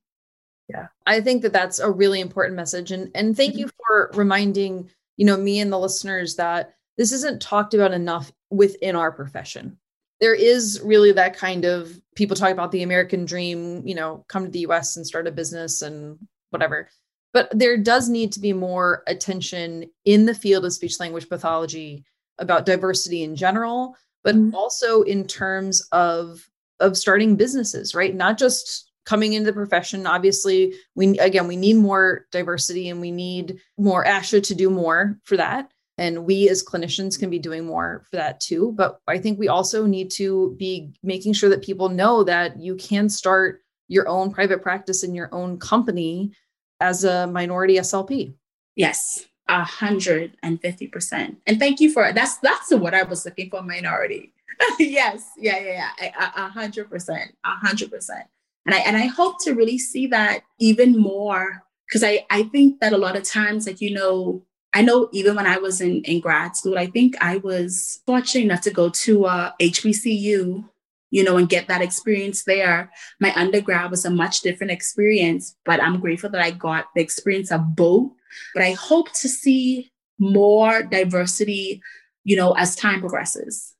Yeah. 0.69 0.87
I 1.07 1.21
think 1.21 1.41
that 1.41 1.53
that's 1.53 1.79
a 1.79 1.89
really 1.89 2.19
important 2.19 2.55
message 2.55 2.91
and 2.91 3.09
and 3.15 3.35
thank 3.35 3.55
you 3.55 3.69
for 3.77 4.11
reminding, 4.13 4.89
you 5.17 5.25
know, 5.25 5.37
me 5.37 5.59
and 5.59 5.71
the 5.71 5.79
listeners 5.79 6.35
that 6.35 6.75
this 6.97 7.11
isn't 7.13 7.41
talked 7.41 7.73
about 7.73 7.93
enough 7.93 8.31
within 8.51 8.95
our 8.95 9.11
profession. 9.11 9.77
There 10.21 10.35
is 10.35 10.79
really 10.83 11.11
that 11.11 11.35
kind 11.35 11.65
of 11.65 11.99
people 12.15 12.35
talk 12.35 12.51
about 12.51 12.71
the 12.71 12.83
American 12.83 13.25
dream, 13.25 13.85
you 13.85 13.95
know, 13.95 14.23
come 14.27 14.45
to 14.45 14.51
the 14.51 14.59
US 14.67 14.95
and 14.95 15.05
start 15.05 15.27
a 15.27 15.31
business 15.31 15.81
and 15.81 16.17
whatever. 16.51 16.89
But 17.33 17.49
there 17.57 17.77
does 17.77 18.09
need 18.09 18.31
to 18.33 18.39
be 18.39 18.53
more 18.53 19.03
attention 19.07 19.89
in 20.05 20.25
the 20.25 20.35
field 20.35 20.65
of 20.65 20.73
speech 20.73 20.99
language 20.99 21.29
pathology 21.29 22.05
about 22.37 22.65
diversity 22.65 23.23
in 23.23 23.35
general, 23.35 23.95
but 24.23 24.35
mm-hmm. 24.35 24.55
also 24.55 25.01
in 25.03 25.27
terms 25.27 25.87
of 25.91 26.47
of 26.79 26.97
starting 26.97 27.35
businesses, 27.35 27.93
right? 27.93 28.15
Not 28.15 28.37
just 28.37 28.91
coming 29.05 29.33
into 29.33 29.47
the 29.47 29.53
profession. 29.53 30.05
Obviously, 30.05 30.73
we 30.95 31.17
again 31.19 31.47
we 31.47 31.55
need 31.55 31.75
more 31.75 32.25
diversity 32.31 32.89
and 32.89 32.99
we 32.99 33.11
need 33.11 33.59
more 33.77 34.03
ASHA 34.03 34.43
to 34.43 34.55
do 34.55 34.69
more 34.69 35.17
for 35.23 35.37
that. 35.37 35.71
And 35.97 36.25
we 36.25 36.49
as 36.49 36.63
clinicians 36.63 37.19
can 37.19 37.29
be 37.29 37.39
doing 37.39 37.65
more 37.65 38.03
for 38.09 38.15
that 38.15 38.39
too. 38.39 38.73
But 38.75 38.99
I 39.07 39.17
think 39.17 39.37
we 39.37 39.47
also 39.47 39.85
need 39.85 40.09
to 40.11 40.55
be 40.57 40.93
making 41.03 41.33
sure 41.33 41.49
that 41.49 41.61
people 41.61 41.89
know 41.89 42.23
that 42.23 42.59
you 42.59 42.75
can 42.75 43.09
start 43.09 43.61
your 43.87 44.07
own 44.07 44.31
private 44.31 44.61
practice 44.61 45.03
in 45.03 45.13
your 45.13 45.29
own 45.33 45.59
company 45.59 46.31
as 46.79 47.03
a 47.03 47.27
minority 47.27 47.77
SLP. 47.77 48.33
Yes, 48.75 49.25
a 49.49 49.63
hundred 49.63 50.37
and 50.41 51.59
thank 51.59 51.81
you 51.81 51.91
for 51.91 52.11
that's 52.13 52.37
that's 52.37 52.71
what 52.71 52.93
I 52.93 53.03
was 53.03 53.25
looking 53.25 53.49
for 53.49 53.61
minority. 53.61 54.33
yes, 54.79 55.29
yeah, 55.37 55.59
yeah, 55.59 55.89
yeah, 55.99 56.31
a 56.35 56.49
hundred 56.49 56.89
percent, 56.89 57.35
a 57.45 57.49
hundred 57.49 57.91
percent. 57.91 58.25
And 58.65 58.75
I 58.75 58.79
and 58.79 58.95
I 58.95 59.07
hope 59.07 59.43
to 59.43 59.53
really 59.53 59.77
see 59.77 60.07
that 60.07 60.43
even 60.59 60.97
more 60.97 61.63
because 61.87 62.03
I 62.03 62.25
I 62.29 62.43
think 62.43 62.79
that 62.79 62.93
a 62.93 62.97
lot 62.97 63.17
of 63.17 63.23
times 63.23 63.67
like 63.67 63.81
you 63.81 63.93
know 63.93 64.43
I 64.73 64.81
know 64.81 65.09
even 65.11 65.35
when 65.35 65.47
I 65.47 65.57
was 65.57 65.81
in 65.81 66.01
in 66.03 66.21
grad 66.21 66.55
school 66.55 66.77
I 66.77 66.87
think 66.87 67.15
I 67.21 67.37
was 67.37 68.01
fortunate 68.05 68.45
enough 68.45 68.61
to 68.61 68.71
go 68.71 68.89
to 68.89 69.25
uh, 69.25 69.51
HBCU 69.61 70.63
you 71.11 71.25
know, 71.25 71.37
and 71.37 71.49
get 71.49 71.67
that 71.67 71.81
experience 71.81 72.45
there. 72.45 72.89
My 73.19 73.33
undergrad 73.35 73.91
was 73.91 74.05
a 74.05 74.09
much 74.09 74.41
different 74.41 74.71
experience, 74.71 75.55
but 75.65 75.83
I'm 75.83 75.99
grateful 75.99 76.29
that 76.29 76.41
I 76.41 76.51
got 76.51 76.85
the 76.95 77.01
experience 77.01 77.51
of 77.51 77.75
both. 77.75 78.11
But 78.55 78.63
I 78.63 78.71
hope 78.71 79.11
to 79.11 79.27
see 79.27 79.91
more 80.17 80.83
diversity, 80.83 81.81
you 82.23 82.37
know, 82.37 82.53
as 82.53 82.75
time 82.77 83.01
progresses. 83.01 83.75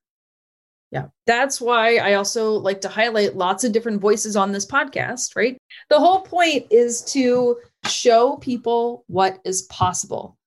Yeah. 0.91 1.05
That's 1.25 1.61
why 1.61 1.97
I 1.97 2.15
also 2.15 2.51
like 2.51 2.81
to 2.81 2.89
highlight 2.89 3.37
lots 3.37 3.63
of 3.63 3.71
different 3.71 4.01
voices 4.01 4.35
on 4.35 4.51
this 4.51 4.65
podcast, 4.65 5.37
right? 5.37 5.57
The 5.89 5.99
whole 5.99 6.21
point 6.21 6.67
is 6.69 7.01
to 7.13 7.55
show 7.85 8.35
people 8.37 9.05
what 9.07 9.39
is 9.45 9.61
possible. 9.63 10.37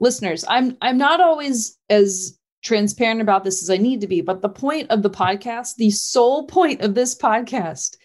Listeners, 0.00 0.44
I'm 0.48 0.76
I'm 0.80 0.98
not 0.98 1.20
always 1.20 1.78
as 1.88 2.38
transparent 2.62 3.20
about 3.20 3.44
this 3.44 3.62
as 3.62 3.70
I 3.70 3.76
need 3.76 4.00
to 4.00 4.06
be. 4.06 4.20
But 4.20 4.42
the 4.42 4.48
point 4.48 4.90
of 4.90 5.02
the 5.02 5.10
podcast, 5.10 5.76
the 5.76 5.90
sole 5.90 6.46
point 6.46 6.82
of 6.82 6.94
this 6.94 7.14
podcast, 7.14 7.96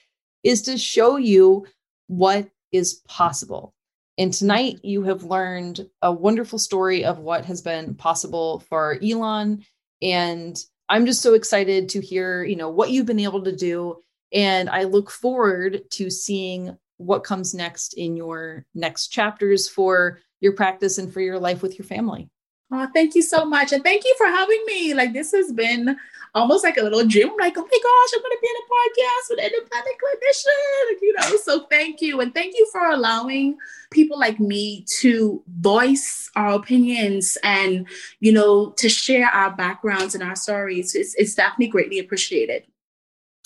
is 0.43 0.61
to 0.63 0.77
show 0.77 1.17
you 1.17 1.65
what 2.07 2.49
is 2.71 2.95
possible. 3.07 3.73
And 4.17 4.33
tonight 4.33 4.79
you 4.83 5.03
have 5.03 5.23
learned 5.23 5.87
a 6.01 6.11
wonderful 6.11 6.59
story 6.59 7.03
of 7.03 7.19
what 7.19 7.45
has 7.45 7.61
been 7.61 7.95
possible 7.95 8.61
for 8.69 8.97
Elan. 9.01 9.65
And 10.01 10.57
I'm 10.87 11.05
just 11.05 11.21
so 11.21 11.33
excited 11.33 11.89
to 11.89 12.01
hear, 12.01 12.43
you 12.43 12.55
know, 12.55 12.69
what 12.69 12.91
you've 12.91 13.05
been 13.05 13.19
able 13.19 13.43
to 13.43 13.55
do. 13.55 13.97
And 14.31 14.69
I 14.69 14.83
look 14.83 15.09
forward 15.09 15.81
to 15.91 16.09
seeing 16.09 16.77
what 16.97 17.25
comes 17.25 17.53
next 17.53 17.93
in 17.95 18.15
your 18.15 18.65
next 18.73 19.07
chapters 19.07 19.67
for 19.67 20.21
your 20.41 20.53
practice 20.53 20.97
and 20.97 21.11
for 21.11 21.21
your 21.21 21.39
life 21.39 21.61
with 21.61 21.77
your 21.77 21.85
family. 21.85 22.29
Oh, 22.71 22.87
thank 22.93 23.13
you 23.15 23.21
so 23.21 23.45
much. 23.45 23.71
And 23.71 23.83
thank 23.83 24.03
you 24.03 24.15
for 24.17 24.25
having 24.25 24.63
me. 24.65 24.93
Like 24.93 25.13
this 25.13 25.31
has 25.31 25.51
been 25.53 25.95
almost 26.33 26.63
like 26.63 26.77
a 26.77 26.81
little 26.81 27.05
dream. 27.05 27.31
Like, 27.39 27.57
oh 27.57 27.61
my 27.61 27.79
gosh, 27.83 28.11
I'm 28.13 28.21
gonna 28.21 28.35
be 28.41 28.47
in 28.49 28.55
a 28.55 28.69
podcast 28.75 29.29
with 29.29 29.39
an 29.39 29.45
independent 29.45 29.95
clinician, 30.03 31.01
you 31.01 31.13
know. 31.17 31.37
So 31.37 31.67
thank 31.69 32.01
you. 32.01 32.21
And 32.21 32.33
thank 32.33 32.55
you 32.57 32.67
for 32.71 32.89
allowing 32.89 33.57
people 33.91 34.19
like 34.19 34.39
me 34.39 34.85
to 34.99 35.43
voice 35.59 36.29
our 36.35 36.55
opinions 36.55 37.37
and 37.43 37.87
you 38.19 38.31
know 38.31 38.71
to 38.71 38.89
share 38.89 39.27
our 39.27 39.55
backgrounds 39.55 40.15
and 40.15 40.23
our 40.23 40.35
stories. 40.35 40.95
It's, 40.95 41.13
it's 41.15 41.35
definitely 41.35 41.67
greatly 41.67 41.99
appreciated. 41.99 42.65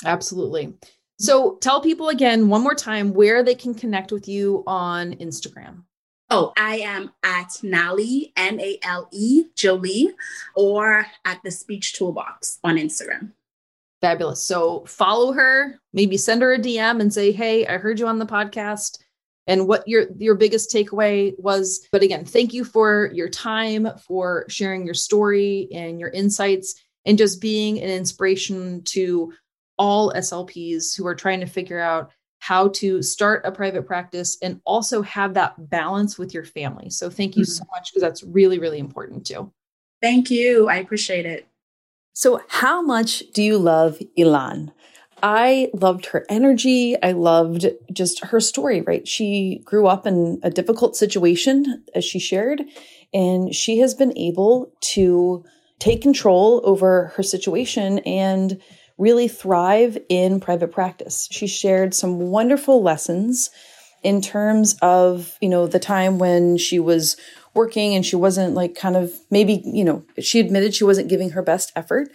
Absolutely. 0.06 0.74
So 1.20 1.58
tell 1.58 1.82
people 1.82 2.08
again 2.08 2.48
one 2.48 2.64
more 2.64 2.76
time 2.76 3.14
where 3.14 3.44
they 3.44 3.56
can 3.56 3.74
connect 3.74 4.14
with 4.14 4.30
you 4.30 4.64
on 4.66 5.14
Instagram. 5.16 5.84
Oh, 6.32 6.54
I 6.58 6.78
am 6.78 7.12
at 7.24 7.58
Nale, 7.64 8.32
N 8.38 8.60
A 8.60 8.78
L 8.84 9.10
E, 9.12 9.46
Jolie, 9.56 10.14
or 10.56 11.08
at 11.26 11.42
the 11.44 11.50
Speech 11.50 11.94
Toolbox 11.94 12.60
on 12.64 12.78
Instagram. 12.78 13.32
Fabulous. 14.02 14.42
So 14.42 14.86
follow 14.86 15.32
her, 15.34 15.80
maybe 15.92 16.18
send 16.18 16.42
her 16.42 16.54
a 16.54 16.60
DM 16.60 17.02
and 17.02 17.12
say, 17.12 17.32
"Hey, 17.32 17.66
I 17.66 17.78
heard 17.78 18.00
you 18.00 18.08
on 18.08 18.20
the 18.20 18.26
podcast." 18.26 19.00
And 19.48 19.68
what 19.68 19.88
your 19.88 20.06
your 20.18 20.36
biggest 20.36 20.72
takeaway 20.72 21.34
was. 21.40 21.88
But 21.92 22.04
again, 22.04 22.24
thank 22.26 22.54
you 22.54 22.64
for 22.64 23.10
your 23.14 23.30
time, 23.30 23.90
for 24.08 24.46
sharing 24.48 24.86
your 24.86 24.94
story 24.94 25.68
and 25.74 26.00
your 26.00 26.10
insights, 26.10 26.76
and 27.06 27.18
just 27.18 27.42
being 27.42 27.82
an 27.82 27.90
inspiration 27.90 28.84
to 28.84 29.34
all 29.80 30.14
SLPs 30.14 30.96
who 30.96 31.08
are 31.08 31.16
trying 31.16 31.40
to 31.40 31.48
figure 31.48 31.80
out 31.80 32.12
how 32.40 32.70
to 32.70 33.02
start 33.02 33.46
a 33.46 33.52
private 33.52 33.86
practice 33.86 34.38
and 34.42 34.60
also 34.66 35.02
have 35.02 35.34
that 35.34 35.70
balance 35.70 36.18
with 36.18 36.34
your 36.34 36.46
family. 36.46 36.90
So 36.90 37.10
thank 37.10 37.36
you 37.36 37.44
mm-hmm. 37.44 37.52
so 37.52 37.66
much 37.72 37.92
because 37.92 38.02
that's 38.02 38.24
really, 38.24 38.60
really 38.60 38.80
important 38.80 39.26
too. 39.26 39.52
Thank 40.02 40.32
you. 40.32 40.70
I 40.70 40.78
appreciate 40.78 41.26
it. 41.26 41.48
So, 42.14 42.42
how 42.48 42.82
much 42.82 43.24
do 43.34 43.44
you 43.44 43.58
love 43.58 44.00
Elan? 44.18 44.72
I 45.22 45.70
loved 45.74 46.08
her 46.08 46.26
energy. 46.30 46.96
I 47.02 47.12
loved 47.12 47.66
just 47.92 48.24
her 48.26 48.40
story, 48.40 48.82
right? 48.82 49.08
She 49.08 49.62
grew 49.66 49.88
up 49.88 50.08
in 50.08 50.40
a 50.44 50.50
difficult 50.50 50.96
situation, 50.96 51.84
as 51.94 52.06
she 52.06 52.20
shared, 52.20 52.64
and 53.14 53.54
she 53.54 53.80
has 53.80 53.94
been 53.94 54.18
able 54.18 54.72
to 54.82 55.44
take 55.80 56.02
control 56.02 56.62
over 56.64 57.08
her 57.16 57.24
situation 57.24 58.00
and 58.00 58.62
really 59.00 59.28
thrive 59.28 59.98
in 60.10 60.40
private 60.40 60.72
practice. 60.72 61.28
She 61.32 61.48
shared 61.48 61.96
some 61.96 62.20
wonderful 62.20 62.84
lessons 62.84 63.50
in 64.04 64.22
terms 64.22 64.78
of, 64.82 65.38
you 65.42 65.50
know, 65.50 65.66
the 65.66 65.80
time 65.80 66.20
when 66.20 66.58
she 66.58 66.80
was 66.80 67.18
working 67.54 67.96
and 67.96 68.06
she 68.06 68.16
wasn't 68.16 68.54
like 68.54 68.76
kind 68.76 68.96
of 68.96 69.12
maybe, 69.32 69.62
you 69.66 69.84
know, 69.84 70.04
she 70.20 70.40
admitted 70.40 70.76
she 70.76 70.84
wasn't 70.84 71.10
giving 71.10 71.32
her 71.32 71.42
best 71.42 71.72
effort. 71.76 72.10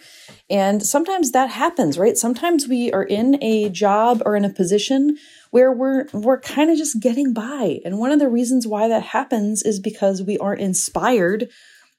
And 0.49 0.81
sometimes 0.81 1.31
that 1.31 1.49
happens, 1.49 1.97
right? 1.97 2.17
Sometimes 2.17 2.67
we 2.67 2.91
are 2.93 3.03
in 3.03 3.41
a 3.43 3.69
job 3.69 4.21
or 4.25 4.35
in 4.35 4.45
a 4.45 4.49
position 4.49 5.17
where 5.51 5.71
we're 5.71 6.07
we're 6.13 6.39
kind 6.39 6.69
of 6.69 6.77
just 6.77 6.99
getting 6.99 7.33
by. 7.33 7.79
And 7.83 7.99
one 7.99 8.11
of 8.11 8.19
the 8.19 8.29
reasons 8.29 8.65
why 8.65 8.87
that 8.87 9.03
happens 9.03 9.61
is 9.63 9.79
because 9.79 10.23
we 10.23 10.37
aren't 10.37 10.61
inspired 10.61 11.49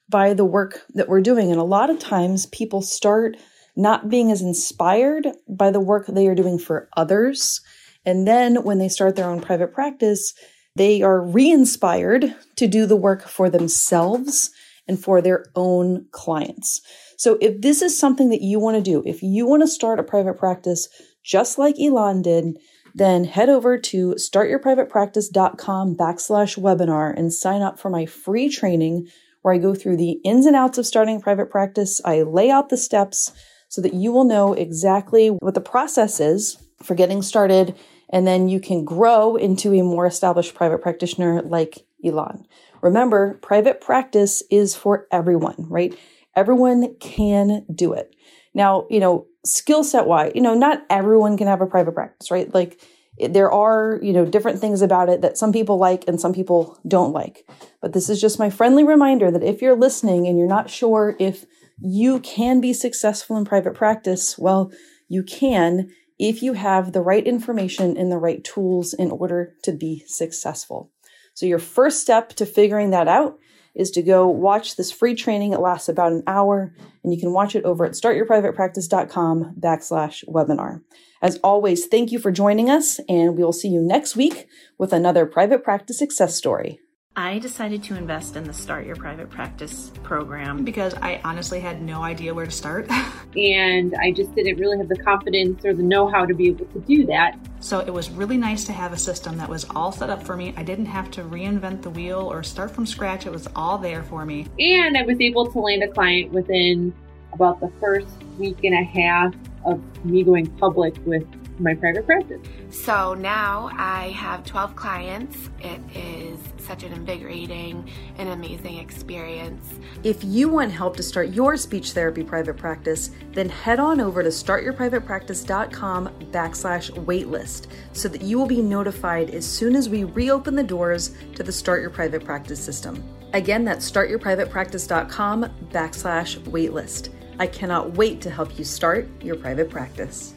by 0.09 0.33
the 0.33 0.45
work 0.45 0.81
that 0.93 1.09
we're 1.09 1.21
doing. 1.21 1.51
And 1.51 1.59
a 1.59 1.63
lot 1.63 1.89
of 1.89 1.99
times 1.99 2.45
people 2.47 2.81
start 2.81 3.37
not 3.77 4.09
being 4.09 4.31
as 4.31 4.41
inspired 4.41 5.27
by 5.47 5.69
the 5.71 5.79
work 5.79 6.07
they 6.07 6.27
are 6.27 6.35
doing 6.35 6.57
for 6.57 6.89
others. 6.97 7.61
And 8.03 8.27
then 8.27 8.63
when 8.63 8.79
they 8.79 8.89
start 8.89 9.15
their 9.15 9.29
own 9.29 9.39
private 9.39 9.71
practice, 9.71 10.33
they 10.75 11.01
are 11.01 11.21
re 11.21 11.49
inspired 11.49 12.35
to 12.55 12.67
do 12.67 12.85
the 12.85 12.95
work 12.95 13.27
for 13.27 13.49
themselves 13.49 14.51
and 14.87 14.99
for 15.01 15.21
their 15.21 15.45
own 15.55 16.07
clients. 16.11 16.81
So 17.17 17.37
if 17.39 17.61
this 17.61 17.81
is 17.81 17.97
something 17.97 18.29
that 18.29 18.41
you 18.41 18.59
want 18.59 18.77
to 18.77 18.81
do, 18.81 19.03
if 19.05 19.21
you 19.21 19.45
want 19.45 19.61
to 19.63 19.67
start 19.67 19.99
a 19.99 20.03
private 20.03 20.37
practice 20.37 20.87
just 21.23 21.57
like 21.57 21.79
Elan 21.79 22.21
did, 22.21 22.57
then 22.95 23.25
head 23.25 23.49
over 23.49 23.77
to 23.77 24.15
startyourprivatepractice.com 24.15 25.95
backslash 25.95 26.57
webinar 26.57 27.13
and 27.15 27.33
sign 27.33 27.61
up 27.61 27.77
for 27.77 27.89
my 27.89 28.05
free 28.05 28.49
training 28.49 29.07
where 29.41 29.53
I 29.53 29.59
go 29.59 29.75
through 29.75 29.97
the 29.97 30.19
ins 30.23 30.45
and 30.45 30.55
outs 30.55 30.77
of 30.77 30.87
starting 30.87 31.17
a 31.17 31.19
private 31.19 31.51
practice. 31.51 32.01
I 32.03 32.21
lay 32.23 32.49
out 32.49 32.69
the 32.69 32.77
steps 32.77 33.31
so 33.67 33.81
that 33.81 33.93
you 33.93 34.11
will 34.11 34.23
know 34.23 34.53
exactly 34.53 35.29
what 35.29 35.53
the 35.53 35.61
process 35.61 36.19
is 36.19 36.57
for 36.81 36.95
getting 36.95 37.21
started. 37.21 37.75
And 38.09 38.25
then 38.25 38.47
you 38.47 38.59
can 38.59 38.85
grow 38.85 39.35
into 39.35 39.73
a 39.73 39.83
more 39.83 40.05
established 40.05 40.55
private 40.55 40.81
practitioner 40.81 41.41
like 41.41 41.79
Elan. 42.03 42.45
Remember, 42.81 43.35
private 43.41 43.81
practice 43.81 44.43
is 44.49 44.75
for 44.75 45.07
everyone, 45.11 45.55
right? 45.57 45.97
Everyone 46.35 46.95
can 46.99 47.65
do 47.73 47.93
it. 47.93 48.15
Now, 48.53 48.87
you 48.89 48.99
know, 48.99 49.27
skill 49.43 49.83
set 49.83 50.05
wise, 50.05 50.31
you 50.35 50.41
know, 50.41 50.53
not 50.53 50.83
everyone 50.89 51.37
can 51.37 51.47
have 51.47 51.61
a 51.61 51.67
private 51.67 51.93
practice, 51.93 52.31
right? 52.31 52.53
Like 52.53 52.79
there 53.19 53.51
are, 53.51 53.99
you 54.01 54.13
know, 54.13 54.25
different 54.25 54.59
things 54.59 54.81
about 54.81 55.09
it 55.09 55.21
that 55.21 55.37
some 55.37 55.51
people 55.51 55.77
like 55.77 56.03
and 56.07 56.21
some 56.21 56.33
people 56.33 56.79
don't 56.87 57.13
like. 57.13 57.47
But 57.81 57.93
this 57.93 58.09
is 58.09 58.21
just 58.21 58.39
my 58.39 58.49
friendly 58.49 58.83
reminder 58.83 59.31
that 59.31 59.43
if 59.43 59.61
you're 59.61 59.75
listening 59.75 60.27
and 60.27 60.37
you're 60.37 60.47
not 60.47 60.69
sure 60.69 61.15
if 61.19 61.45
you 61.79 62.19
can 62.19 62.59
be 62.61 62.73
successful 62.73 63.37
in 63.37 63.45
private 63.45 63.73
practice, 63.73 64.37
well, 64.37 64.71
you 65.07 65.23
can 65.23 65.89
if 66.19 66.41
you 66.41 66.53
have 66.53 66.93
the 66.93 67.01
right 67.01 67.25
information 67.25 67.95
and 67.95 68.11
the 68.11 68.17
right 68.17 68.43
tools 68.43 68.93
in 68.93 69.11
order 69.11 69.53
to 69.63 69.71
be 69.71 70.03
successful. 70.07 70.91
So 71.33 71.45
your 71.45 71.59
first 71.59 72.01
step 72.01 72.29
to 72.29 72.45
figuring 72.45 72.89
that 72.89 73.07
out 73.07 73.37
is 73.75 73.91
to 73.91 74.01
go 74.01 74.27
watch 74.27 74.75
this 74.75 74.91
free 74.91 75.13
training. 75.13 75.53
It 75.53 75.59
lasts 75.59 75.87
about 75.87 76.11
an 76.11 76.23
hour 76.25 76.73
and 77.03 77.13
you 77.13 77.19
can 77.19 77.31
watch 77.31 77.55
it 77.55 77.63
over 77.63 77.85
at 77.85 77.91
startyourprivatepractice.com 77.91 79.55
backslash 79.59 80.27
webinar. 80.27 80.81
As 81.21 81.37
always, 81.43 81.85
thank 81.85 82.11
you 82.11 82.17
for 82.17 82.31
joining 82.31 82.71
us 82.71 82.99
and 83.07 83.37
we 83.37 83.43
will 83.43 83.53
see 83.53 83.69
you 83.69 83.81
next 83.81 84.15
week 84.15 84.47
with 84.79 84.93
another 84.93 85.27
private 85.27 85.63
practice 85.63 85.99
success 85.99 86.35
story. 86.35 86.79
I 87.19 87.39
decided 87.39 87.81
to 87.85 87.95
invest 87.95 88.35
in 88.35 88.43
the 88.43 88.53
Start 88.53 88.85
Your 88.85 88.95
Private 88.95 89.31
Practice 89.31 89.91
program 90.03 90.63
because 90.63 90.93
I 90.93 91.19
honestly 91.23 91.59
had 91.59 91.81
no 91.81 92.03
idea 92.03 92.31
where 92.31 92.45
to 92.45 92.51
start. 92.51 92.87
and 93.35 93.95
I 93.99 94.11
just 94.11 94.35
didn't 94.35 94.59
really 94.59 94.77
have 94.77 94.87
the 94.87 94.99
confidence 94.99 95.65
or 95.65 95.73
the 95.73 95.81
know 95.81 96.07
how 96.07 96.27
to 96.27 96.35
be 96.35 96.49
able 96.49 96.65
to 96.65 96.79
do 96.81 97.07
that. 97.07 97.35
So 97.59 97.79
it 97.79 97.91
was 97.91 98.11
really 98.11 98.37
nice 98.37 98.65
to 98.65 98.71
have 98.71 98.93
a 98.93 98.97
system 98.97 99.35
that 99.37 99.49
was 99.49 99.65
all 99.71 99.91
set 99.91 100.11
up 100.11 100.21
for 100.21 100.37
me. 100.37 100.53
I 100.57 100.61
didn't 100.61 100.85
have 100.85 101.09
to 101.11 101.23
reinvent 101.23 101.81
the 101.81 101.89
wheel 101.89 102.19
or 102.19 102.43
start 102.43 102.69
from 102.69 102.85
scratch, 102.85 103.25
it 103.25 103.31
was 103.31 103.47
all 103.55 103.79
there 103.79 104.03
for 104.03 104.23
me. 104.23 104.45
And 104.59 104.95
I 104.95 105.01
was 105.01 105.19
able 105.19 105.51
to 105.51 105.59
land 105.59 105.81
a 105.81 105.87
client 105.87 106.31
within 106.31 106.93
about 107.33 107.59
the 107.59 107.71
first 107.79 108.09
week 108.37 108.63
and 108.63 108.75
a 108.75 108.83
half 108.83 109.33
of 109.65 109.81
me 110.05 110.21
going 110.21 110.45
public 110.57 110.95
with 111.07 111.25
my 111.59 111.73
private 111.73 112.05
practice. 112.05 112.41
So 112.69 113.13
now 113.13 113.69
I 113.73 114.09
have 114.09 114.45
12 114.45 114.75
clients. 114.75 115.49
It 115.59 115.79
is 115.95 116.36
such 116.77 116.83
an 116.83 116.93
invigorating 116.93 117.89
and 118.17 118.29
amazing 118.29 118.77
experience. 118.77 119.79
If 120.03 120.23
you 120.23 120.47
want 120.47 120.71
help 120.71 120.95
to 120.97 121.03
start 121.03 121.29
your 121.29 121.57
speech 121.57 121.91
therapy 121.91 122.23
private 122.23 122.57
practice, 122.57 123.09
then 123.33 123.49
head 123.49 123.79
on 123.79 123.99
over 123.99 124.21
to 124.21 124.29
startyourprivatepractice.com 124.29 126.09
backslash 126.31 126.91
waitlist 127.05 127.67
so 127.93 128.07
that 128.09 128.21
you 128.21 128.37
will 128.37 128.45
be 128.45 128.61
notified 128.61 129.31
as 129.31 129.45
soon 129.45 129.75
as 129.75 129.89
we 129.89 130.03
reopen 130.03 130.55
the 130.55 130.63
doors 130.63 131.15
to 131.35 131.41
the 131.41 131.51
Start 131.51 131.81
Your 131.81 131.89
Private 131.89 132.23
Practice 132.23 132.59
system. 132.59 133.03
Again, 133.33 133.65
that's 133.65 133.89
startyourprivatepractice.com 133.89 135.45
backslash 135.71 136.39
waitlist. 136.41 137.09
I 137.39 137.47
cannot 137.47 137.93
wait 137.93 138.21
to 138.21 138.29
help 138.29 138.57
you 138.57 138.65
start 138.65 139.07
your 139.21 139.35
private 139.35 139.69
practice. 139.69 140.36